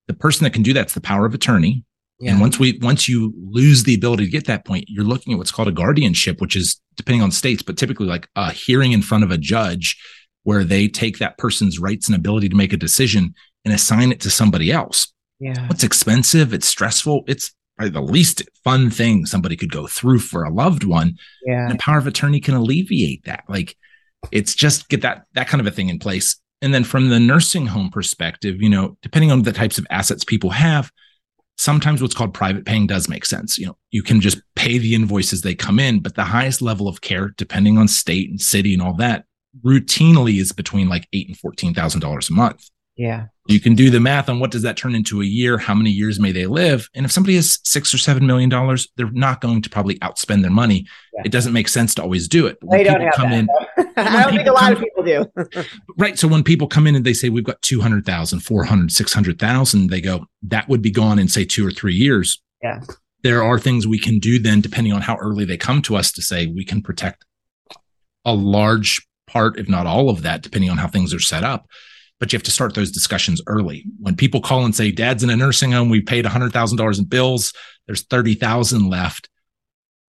The 0.07 0.13
person 0.13 0.43
that 0.43 0.53
can 0.53 0.63
do 0.63 0.73
that's 0.73 0.93
the 0.93 1.01
power 1.01 1.25
of 1.25 1.33
attorney. 1.33 1.85
Yeah. 2.19 2.31
And 2.31 2.41
once 2.41 2.59
we 2.59 2.77
once 2.81 3.07
you 3.07 3.33
lose 3.37 3.83
the 3.83 3.95
ability 3.95 4.25
to 4.25 4.31
get 4.31 4.47
that 4.47 4.65
point, 4.65 4.85
you're 4.89 5.05
looking 5.05 5.31
at 5.31 5.39
what's 5.39 5.51
called 5.51 5.69
a 5.69 5.73
guardianship, 5.73 6.41
which 6.41 6.57
is 6.57 6.81
depending 6.97 7.21
on 7.21 7.31
states, 7.31 7.61
but 7.61 7.77
typically 7.77 8.07
like 8.07 8.27
a 8.35 8.51
hearing 8.51 8.91
in 8.91 9.01
front 9.01 9.23
of 9.23 9.31
a 9.31 9.37
judge 9.37 9.97
where 10.43 10.65
they 10.65 10.89
take 10.89 11.19
that 11.19 11.37
person's 11.37 11.79
rights 11.79 12.07
and 12.07 12.15
ability 12.15 12.49
to 12.49 12.55
make 12.57 12.73
a 12.73 12.77
decision 12.77 13.33
and 13.63 13.73
assign 13.73 14.11
it 14.11 14.19
to 14.21 14.29
somebody 14.29 14.69
else. 14.69 15.13
Yeah. 15.39 15.67
It's 15.69 15.83
expensive, 15.83 16.53
it's 16.53 16.67
stressful, 16.67 17.23
it's 17.27 17.53
the 17.77 18.01
least 18.01 18.43
fun 18.63 18.89
thing 18.89 19.25
somebody 19.25 19.55
could 19.55 19.71
go 19.71 19.87
through 19.87 20.19
for 20.19 20.43
a 20.43 20.53
loved 20.53 20.83
one. 20.83 21.17
Yeah. 21.45 21.63
And 21.63 21.73
a 21.73 21.77
power 21.77 21.97
of 21.97 22.07
attorney 22.07 22.41
can 22.41 22.55
alleviate 22.55 23.23
that. 23.25 23.43
Like 23.47 23.77
it's 24.31 24.53
just 24.53 24.89
get 24.89 25.01
that 25.01 25.25
that 25.33 25.47
kind 25.47 25.61
of 25.61 25.67
a 25.67 25.71
thing 25.71 25.89
in 25.89 25.99
place. 25.99 26.39
And 26.61 26.73
then 26.73 26.83
from 26.83 27.07
the 27.07 27.19
nursing 27.19 27.67
home 27.67 27.89
perspective, 27.89 28.61
you 28.61 28.69
know, 28.69 28.97
depending 29.01 29.31
on 29.31 29.43
the 29.43 29.53
types 29.53 29.77
of 29.77 29.87
assets 29.89 30.25
people 30.25 30.49
have, 30.49 30.91
sometimes 31.57 32.01
what's 32.01 32.15
called 32.15 32.33
private 32.33 32.65
paying 32.65 32.85
does 32.85 33.07
make 33.07 33.25
sense. 33.25 33.57
You 33.57 33.67
know, 33.67 33.77
you 33.91 34.03
can 34.03 34.19
just 34.19 34.41
pay 34.55 34.77
the 34.77 34.93
invoices 34.93 35.41
they 35.41 35.55
come 35.55 35.79
in, 35.79 36.01
but 36.01 36.15
the 36.15 36.25
highest 36.25 36.61
level 36.61 36.89
of 36.89 36.99
care, 36.99 37.29
depending 37.37 37.77
on 37.77 37.87
state 37.87 38.29
and 38.29 38.41
city 38.41 38.73
and 38.73 38.81
all 38.81 38.93
that, 38.95 39.23
routinely 39.63 40.39
is 40.39 40.51
between 40.51 40.89
like 40.89 41.07
eight 41.13 41.27
and 41.27 41.37
fourteen 41.37 41.73
thousand 41.73 42.01
dollars 42.01 42.29
a 42.29 42.33
month. 42.33 42.69
Yeah. 42.97 43.27
You 43.49 43.59
can 43.59 43.73
do 43.73 43.89
the 43.89 43.99
math 43.99 44.29
on 44.29 44.39
what 44.39 44.51
does 44.51 44.61
that 44.61 44.77
turn 44.77 44.93
into 44.93 45.23
a 45.23 45.25
year? 45.25 45.57
How 45.57 45.73
many 45.73 45.89
years 45.89 46.19
may 46.19 46.31
they 46.31 46.45
live? 46.45 46.87
And 46.93 47.03
if 47.03 47.11
somebody 47.11 47.35
has 47.35 47.57
six 47.63 47.91
or 47.91 47.97
seven 47.97 48.27
million 48.27 48.47
dollars, 48.47 48.87
they're 48.95 49.09
not 49.09 49.41
going 49.41 49.63
to 49.63 49.69
probably 49.71 49.97
outspend 49.99 50.43
their 50.43 50.51
money. 50.51 50.85
Yeah. 51.13 51.23
It 51.25 51.31
doesn't 51.31 51.51
make 51.51 51.67
sense 51.67 51.95
to 51.95 52.03
always 52.03 52.27
do 52.27 52.45
it. 52.45 52.59
They 52.69 52.83
don't 52.83 53.01
have 53.01 53.13
come 53.15 53.31
that, 53.31 53.39
in, 53.39 53.47
I 53.97 54.21
don't 54.21 54.35
think 54.35 54.47
a 54.47 54.51
lot 54.51 54.71
of 54.71 54.77
people 54.77 55.03
do. 55.03 55.25
right. 55.97 56.19
So 56.19 56.27
when 56.27 56.43
people 56.43 56.67
come 56.67 56.85
in 56.85 56.95
and 56.95 57.03
they 57.03 57.13
say 57.13 57.29
we've 57.29 57.43
got 57.43 57.59
200,000, 57.63 58.39
400, 58.39 58.91
600,000, 58.91 59.89
they 59.89 59.99
go, 59.99 60.27
that 60.43 60.69
would 60.69 60.83
be 60.83 60.91
gone 60.91 61.17
in 61.17 61.27
say 61.27 61.43
two 61.43 61.65
or 61.65 61.71
three 61.71 61.95
years. 61.95 62.39
Yeah. 62.61 62.81
There 63.23 63.41
are 63.41 63.57
things 63.57 63.87
we 63.87 63.97
can 63.97 64.19
do 64.19 64.37
then, 64.37 64.61
depending 64.61 64.93
on 64.93 65.01
how 65.01 65.15
early 65.15 65.43
they 65.43 65.57
come 65.57 65.81
to 65.83 65.95
us 65.95 66.11
to 66.11 66.21
say 66.21 66.45
we 66.45 66.65
can 66.65 66.83
protect 66.83 67.25
a 68.25 68.35
large 68.35 69.07
part, 69.25 69.57
if 69.57 69.67
not 69.67 69.87
all 69.87 70.11
of 70.11 70.21
that, 70.21 70.43
depending 70.43 70.69
on 70.69 70.77
how 70.77 70.87
things 70.87 71.15
are 71.15 71.19
set 71.19 71.43
up 71.43 71.65
but 72.19 72.31
you 72.31 72.37
have 72.37 72.43
to 72.43 72.51
start 72.51 72.75
those 72.75 72.91
discussions 72.91 73.41
early. 73.47 73.85
When 73.99 74.15
people 74.15 74.41
call 74.41 74.65
and 74.65 74.75
say, 74.75 74.91
Dad's 74.91 75.23
in 75.23 75.29
a 75.29 75.35
nursing 75.35 75.71
home, 75.71 75.89
we 75.89 76.01
paid 76.01 76.25
$100,000 76.25 76.99
in 76.99 77.05
bills, 77.05 77.53
there's 77.87 78.03
30,000 78.03 78.89
left, 78.89 79.29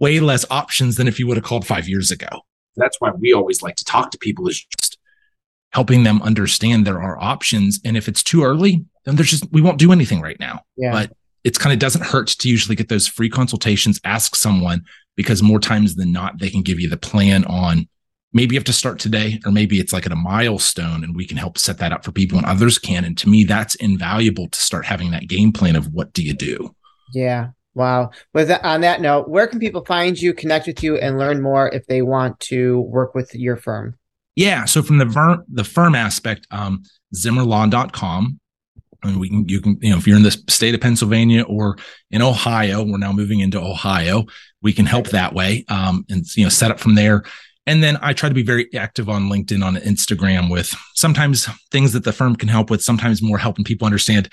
way 0.01 0.21
less 0.21 0.45
options 0.51 0.97
than 0.97 1.09
if 1.09 1.19
you 1.19 1.27
would 1.27 1.37
have 1.37 1.45
called 1.45 1.67
five 1.67 1.89
years 1.89 2.11
ago. 2.11 2.29
That's 2.77 3.01
why 3.01 3.11
we 3.11 3.33
always 3.33 3.63
like 3.63 3.77
to 3.77 3.85
talk 3.85 4.11
to 4.11 4.19
people 4.19 4.49
is 4.49 4.65
just 4.79 4.99
helping 5.73 6.03
them 6.03 6.21
understand 6.23 6.87
there 6.87 7.01
are 7.01 7.21
options. 7.21 7.81
And 7.85 7.97
if 7.97 8.09
it's 8.09 8.23
too 8.23 8.43
early, 8.43 8.85
then 9.05 9.17
there's 9.17 9.31
just, 9.31 9.51
we 9.53 9.61
won't 9.61 9.79
do 9.79 9.93
anything 9.93 10.21
right 10.21 10.39
now. 10.41 10.63
Yeah. 10.77 10.93
But 10.93 11.13
it's 11.45 11.59
kind 11.59 11.73
of 11.73 11.79
doesn't 11.79 12.05
hurt 12.05 12.29
to 12.29 12.49
usually 12.49 12.77
get 12.77 12.89
those 12.89 13.07
free 13.07 13.31
consultations, 13.31 14.01
ask 14.05 14.35
someone 14.35 14.85
because 15.17 15.43
more 15.43 15.61
times 15.61 15.95
than 15.95 16.13
not, 16.13 16.39
they 16.39 16.51
can 16.51 16.63
give 16.63 16.81
you 16.81 16.89
the 16.89 16.97
plan 16.97 17.45
on 17.45 17.89
maybe 18.33 18.55
you 18.55 18.59
have 18.59 18.65
to 18.65 18.73
start 18.73 18.99
today 18.99 19.41
or 19.45 19.53
maybe 19.53 19.81
it's 19.81 19.93
like 19.93 20.07
at 20.07 20.13
a 20.13 20.17
milestone 20.17 21.03
and 21.03 21.17
we 21.17 21.27
can 21.27 21.37
help 21.37 21.59
set 21.59 21.79
that 21.79 21.93
up 21.93 22.05
for 22.05 22.13
people 22.13 22.39
and 22.39 22.47
others 22.47 22.79
can 22.79 23.05
and 23.05 23.19
to 23.19 23.29
me 23.29 23.45
that's 23.45 23.75
invaluable 23.77 24.49
to 24.49 24.61
start 24.61 24.85
having 24.85 25.11
that 25.11 25.29
game 25.29 25.53
plan 25.53 25.77
of 25.77 25.93
what 25.93 26.13
do 26.13 26.23
you 26.23 26.35
do 26.35 26.75
yeah 27.15 27.49
wow 27.75 28.11
with 28.35 28.49
that, 28.49 28.65
on 28.65 28.81
that 28.81 29.01
note 29.01 29.29
where 29.29 29.47
can 29.47 29.59
people 29.59 29.85
find 29.85 30.21
you 30.21 30.33
connect 30.33 30.67
with 30.67 30.83
you 30.83 30.97
and 30.97 31.19
learn 31.19 31.41
more 31.41 31.69
if 31.69 31.87
they 31.87 32.03
want 32.03 32.39
to 32.41 32.81
work 32.81 33.15
with 33.15 33.35
your 33.35 33.57
firm 33.57 33.97
Yeah. 34.37 34.65
So 34.65 34.83
from 34.83 34.99
the 34.99 35.05
ver- 35.05 35.45
the 35.53 35.65
firm 35.65 35.95
aspect, 35.95 36.47
um, 36.51 36.83
zihmerlaw.com. 37.15 38.41
And 39.03 39.19
we 39.19 39.29
can, 39.29 39.49
you 39.49 39.61
can, 39.61 39.79
you 39.81 39.91
know, 39.91 39.99
if 39.99 40.07
you're 40.07 40.17
in 40.17 40.23
the 40.23 40.31
state 40.31 40.75
of 40.75 40.81
Pennsylvania 40.81 41.43
or 41.43 41.77
in 42.11 42.23
Ohio, 42.23 42.83
we're 42.83 42.99
now 42.99 43.13
moving 43.13 43.41
into 43.41 43.59
Ohio, 43.59 44.25
we 44.63 44.73
can 44.73 44.87
help 44.87 45.09
that 45.09 45.35
way. 45.35 45.65
Um, 45.69 46.05
and, 46.11 46.25
you 46.37 46.45
know, 46.45 46.51
set 46.51 46.71
up 46.71 46.79
from 46.79 46.95
there. 46.95 47.25
And 47.71 47.85
then 47.85 47.99
I 48.03 48.15
try 48.15 48.29
to 48.29 48.35
be 48.35 48.43
very 48.43 48.69
active 48.75 49.09
on 49.09 49.29
LinkedIn, 49.29 49.65
on 49.65 49.77
Instagram 49.77 50.51
with 50.51 50.75
sometimes 50.97 51.49
things 51.71 51.93
that 51.93 52.03
the 52.03 52.13
firm 52.13 52.35
can 52.35 52.49
help 52.49 52.69
with, 52.69 52.83
sometimes 52.83 53.23
more 53.23 53.39
helping 53.39 53.65
people 53.65 53.87
understand 53.87 54.29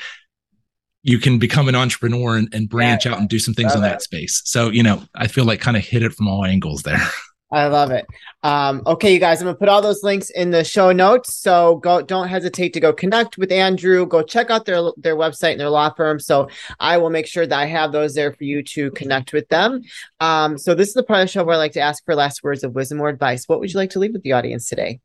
you 1.04 1.19
can 1.19 1.38
become 1.38 1.67
an 1.67 1.76
entrepreneur 1.76 2.36
and, 2.36 2.52
and 2.52 2.67
branch 2.67 3.06
yeah, 3.06 3.12
out 3.12 3.19
and 3.19 3.30
do 3.30 3.38
some 3.38 3.54
things 3.54 3.76
in 3.76 3.82
that 3.82 4.02
space. 4.02 4.41
So, 4.45 4.71
you 4.71 4.82
know, 4.82 5.04
I 5.13 5.28
feel 5.28 5.45
like 5.45 5.62
kind 5.62 5.78
of 5.78 5.86
hit 5.86 6.02
it 6.02 6.13
from 6.13 6.28
all 6.28 6.45
angles 6.45 6.82
there. 6.82 7.00
I 7.50 7.68
love 7.68 7.92
it. 7.92 8.06
Um, 8.44 8.84
okay, 8.86 9.14
you 9.14 9.20
guys, 9.20 9.40
I'm 9.40 9.46
gonna 9.46 9.58
put 9.58 9.70
all 9.70 9.82
those 9.82 10.04
links 10.04 10.30
in 10.32 10.52
the 10.52 10.66
show 10.66 10.92
notes. 10.92 11.36
So 11.36 11.78
go, 11.78 12.02
don't 12.02 12.28
hesitate 12.28 12.74
to 12.74 12.82
go 12.82 12.92
connect 12.92 13.38
with 13.38 13.54
Andrew. 13.54 14.06
Go 14.06 14.22
check 14.22 14.50
out 14.50 14.66
their 14.66 14.92
their 14.98 15.16
website 15.16 15.52
and 15.52 15.60
their 15.60 15.70
law 15.70 15.94
firm. 15.94 16.20
So 16.20 16.50
I 16.80 16.98
will 16.98 17.10
make 17.10 17.26
sure 17.26 17.48
that 17.48 17.58
I 17.58 17.66
have 17.66 17.94
those 17.94 18.16
there 18.16 18.34
for 18.34 18.44
you 18.44 18.64
to 18.64 18.92
connect 18.92 19.32
with 19.32 19.48
them. 19.48 19.82
Um, 20.20 20.58
so 20.58 20.76
this 20.76 20.90
is 20.90 20.94
the 20.94 21.04
part 21.04 21.22
of 21.22 21.28
the 21.28 21.32
show 21.32 21.46
where 21.46 21.56
I 21.56 21.60
like 21.60 21.74
to 21.74 21.80
ask 21.80 22.04
for 22.04 22.16
last 22.16 22.44
words 22.44 22.66
of 22.66 22.76
wisdom 22.76 23.00
or 23.00 23.08
advice. 23.08 23.46
What 23.48 23.62
would 23.62 23.72
you 23.72 23.80
like 23.80 23.92
to 23.92 24.00
leave 24.00 24.12
with 24.12 24.24
the 24.24 24.34
audience 24.34 24.68
today? 24.68 25.00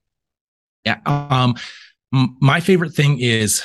Yeah, 0.85 0.99
um, 1.07 1.55
my 2.11 2.59
favorite 2.59 2.93
thing 2.93 3.21
is 3.21 3.63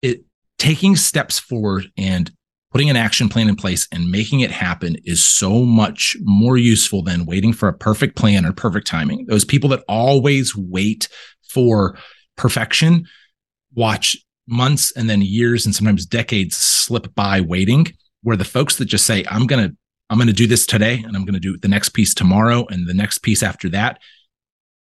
it 0.00 0.24
taking 0.58 0.96
steps 0.96 1.38
forward 1.38 1.92
and 1.98 2.32
putting 2.70 2.90
an 2.90 2.96
action 2.96 3.28
plan 3.28 3.48
in 3.48 3.56
place 3.56 3.88
and 3.92 4.10
making 4.10 4.40
it 4.40 4.50
happen 4.50 4.96
is 5.04 5.24
so 5.24 5.64
much 5.64 6.16
more 6.22 6.56
useful 6.56 7.02
than 7.02 7.26
waiting 7.26 7.52
for 7.52 7.68
a 7.68 7.72
perfect 7.72 8.16
plan 8.16 8.46
or 8.46 8.52
perfect 8.52 8.86
timing. 8.86 9.26
Those 9.26 9.44
people 9.44 9.70
that 9.70 9.84
always 9.88 10.56
wait 10.56 11.08
for 11.48 11.98
perfection 12.36 13.06
watch 13.74 14.16
months 14.46 14.92
and 14.96 15.08
then 15.08 15.22
years 15.22 15.66
and 15.66 15.74
sometimes 15.74 16.06
decades 16.06 16.56
slip 16.56 17.14
by 17.14 17.40
waiting 17.40 17.86
where 18.22 18.36
the 18.36 18.44
folks 18.44 18.76
that 18.76 18.86
just 18.86 19.06
say 19.06 19.24
i'm 19.30 19.46
going 19.46 19.68
to 19.68 19.76
i'm 20.08 20.18
going 20.18 20.26
to 20.26 20.32
do 20.32 20.46
this 20.46 20.66
today 20.66 20.94
and 21.06 21.14
i'm 21.14 21.24
going 21.24 21.34
to 21.34 21.40
do 21.40 21.56
the 21.58 21.68
next 21.68 21.90
piece 21.90 22.14
tomorrow 22.14 22.66
and 22.68 22.88
the 22.88 22.94
next 22.94 23.18
piece 23.18 23.42
after 23.42 23.68
that 23.68 24.00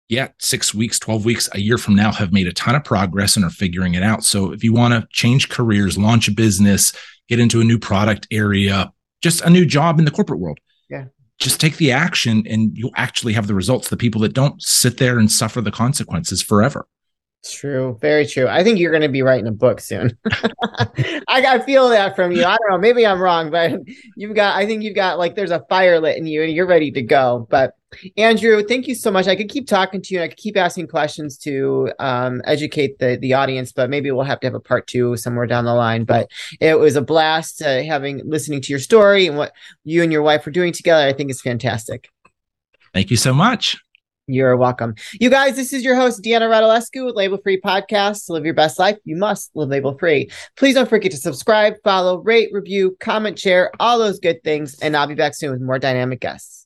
yeah, 0.08 0.28
six 0.38 0.72
weeks, 0.72 0.98
12 0.98 1.24
weeks, 1.26 1.48
a 1.52 1.60
year 1.60 1.76
from 1.76 1.94
now 1.94 2.12
have 2.12 2.32
made 2.32 2.46
a 2.46 2.52
ton 2.52 2.74
of 2.74 2.82
progress 2.82 3.36
and 3.36 3.44
are 3.44 3.50
figuring 3.50 3.94
it 3.94 4.02
out. 4.02 4.24
So 4.24 4.52
if 4.52 4.64
you 4.64 4.72
want 4.72 4.94
to 4.94 5.06
change 5.10 5.50
careers, 5.50 5.98
launch 5.98 6.28
a 6.28 6.32
business, 6.32 6.94
get 7.28 7.38
into 7.38 7.60
a 7.60 7.64
new 7.64 7.78
product 7.78 8.26
area, 8.30 8.92
just 9.22 9.42
a 9.42 9.50
new 9.50 9.66
job 9.66 9.98
in 9.98 10.04
the 10.04 10.10
corporate 10.10 10.40
world. 10.40 10.58
Yeah. 10.90 11.06
Just 11.38 11.60
take 11.60 11.76
the 11.76 11.92
action 11.92 12.44
and 12.48 12.76
you'll 12.76 12.92
actually 12.96 13.32
have 13.34 13.46
the 13.46 13.54
results. 13.54 13.88
The 13.88 13.96
people 13.96 14.20
that 14.22 14.32
don't 14.32 14.60
sit 14.60 14.98
there 14.98 15.18
and 15.18 15.30
suffer 15.30 15.60
the 15.60 15.70
consequences 15.70 16.42
forever. 16.42 16.86
True, 17.44 17.96
very 18.00 18.26
true. 18.26 18.48
I 18.48 18.64
think 18.64 18.80
you're 18.80 18.90
going 18.90 19.02
to 19.02 19.08
be 19.08 19.22
writing 19.22 19.46
a 19.46 19.52
book 19.52 19.80
soon. 19.80 20.18
I, 20.32 21.20
I 21.28 21.58
feel 21.60 21.88
that 21.90 22.16
from 22.16 22.32
you. 22.32 22.42
I 22.44 22.56
don't 22.56 22.70
know, 22.70 22.78
maybe 22.78 23.06
I'm 23.06 23.20
wrong, 23.20 23.50
but 23.50 23.78
you've 24.16 24.34
got. 24.34 24.56
I 24.56 24.66
think 24.66 24.82
you've 24.82 24.96
got 24.96 25.18
like 25.18 25.36
there's 25.36 25.52
a 25.52 25.64
fire 25.68 26.00
lit 26.00 26.16
in 26.16 26.26
you, 26.26 26.42
and 26.42 26.52
you're 26.52 26.66
ready 26.66 26.90
to 26.90 27.02
go. 27.02 27.46
But 27.48 27.74
Andrew, 28.16 28.62
thank 28.62 28.86
you 28.86 28.94
so 28.94 29.10
much. 29.10 29.26
I 29.26 29.34
could 29.34 29.48
keep 29.48 29.66
talking 29.66 30.02
to 30.02 30.14
you, 30.14 30.20
and 30.20 30.24
I 30.24 30.28
could 30.28 30.36
keep 30.36 30.56
asking 30.56 30.88
questions 30.88 31.38
to 31.38 31.90
um, 31.98 32.42
educate 32.44 32.98
the 32.98 33.16
the 33.20 33.34
audience, 33.34 33.72
but 33.72 33.88
maybe 33.88 34.10
we'll 34.10 34.24
have 34.24 34.40
to 34.40 34.46
have 34.46 34.54
a 34.54 34.60
part 34.60 34.86
two 34.86 35.16
somewhere 35.16 35.46
down 35.46 35.64
the 35.64 35.74
line. 35.74 36.04
But 36.04 36.30
it 36.60 36.78
was 36.78 36.96
a 36.96 37.02
blast 37.02 37.62
uh, 37.62 37.82
having 37.82 38.22
listening 38.28 38.60
to 38.62 38.72
your 38.72 38.80
story 38.80 39.26
and 39.26 39.36
what 39.38 39.52
you 39.84 40.02
and 40.02 40.12
your 40.12 40.22
wife 40.22 40.46
are 40.46 40.50
doing 40.50 40.72
together. 40.72 41.06
I 41.06 41.12
think 41.12 41.30
is 41.30 41.40
fantastic. 41.40 42.10
Thank 42.92 43.10
you 43.10 43.16
so 43.16 43.32
much. 43.32 43.76
You're 44.30 44.58
welcome. 44.58 44.94
You 45.14 45.30
guys, 45.30 45.56
this 45.56 45.72
is 45.72 45.82
your 45.82 45.96
host, 45.96 46.22
Deanna 46.22 46.50
Radulescu 46.50 47.06
with 47.06 47.14
Label 47.14 47.38
Free 47.38 47.58
Podcast. 47.58 48.26
To 48.26 48.34
live 48.34 48.44
your 48.44 48.52
best 48.52 48.78
life, 48.78 48.98
you 49.04 49.16
must 49.16 49.50
live 49.54 49.70
label 49.70 49.96
free. 49.96 50.30
Please 50.56 50.74
don't 50.74 50.88
forget 50.88 51.10
to 51.12 51.16
subscribe, 51.16 51.76
follow, 51.82 52.18
rate, 52.18 52.50
review, 52.52 52.94
comment, 53.00 53.38
share, 53.38 53.70
all 53.80 53.98
those 53.98 54.18
good 54.18 54.44
things. 54.44 54.78
And 54.80 54.94
I'll 54.94 55.06
be 55.06 55.14
back 55.14 55.34
soon 55.34 55.52
with 55.52 55.62
more 55.62 55.78
dynamic 55.78 56.20
guests. 56.20 56.57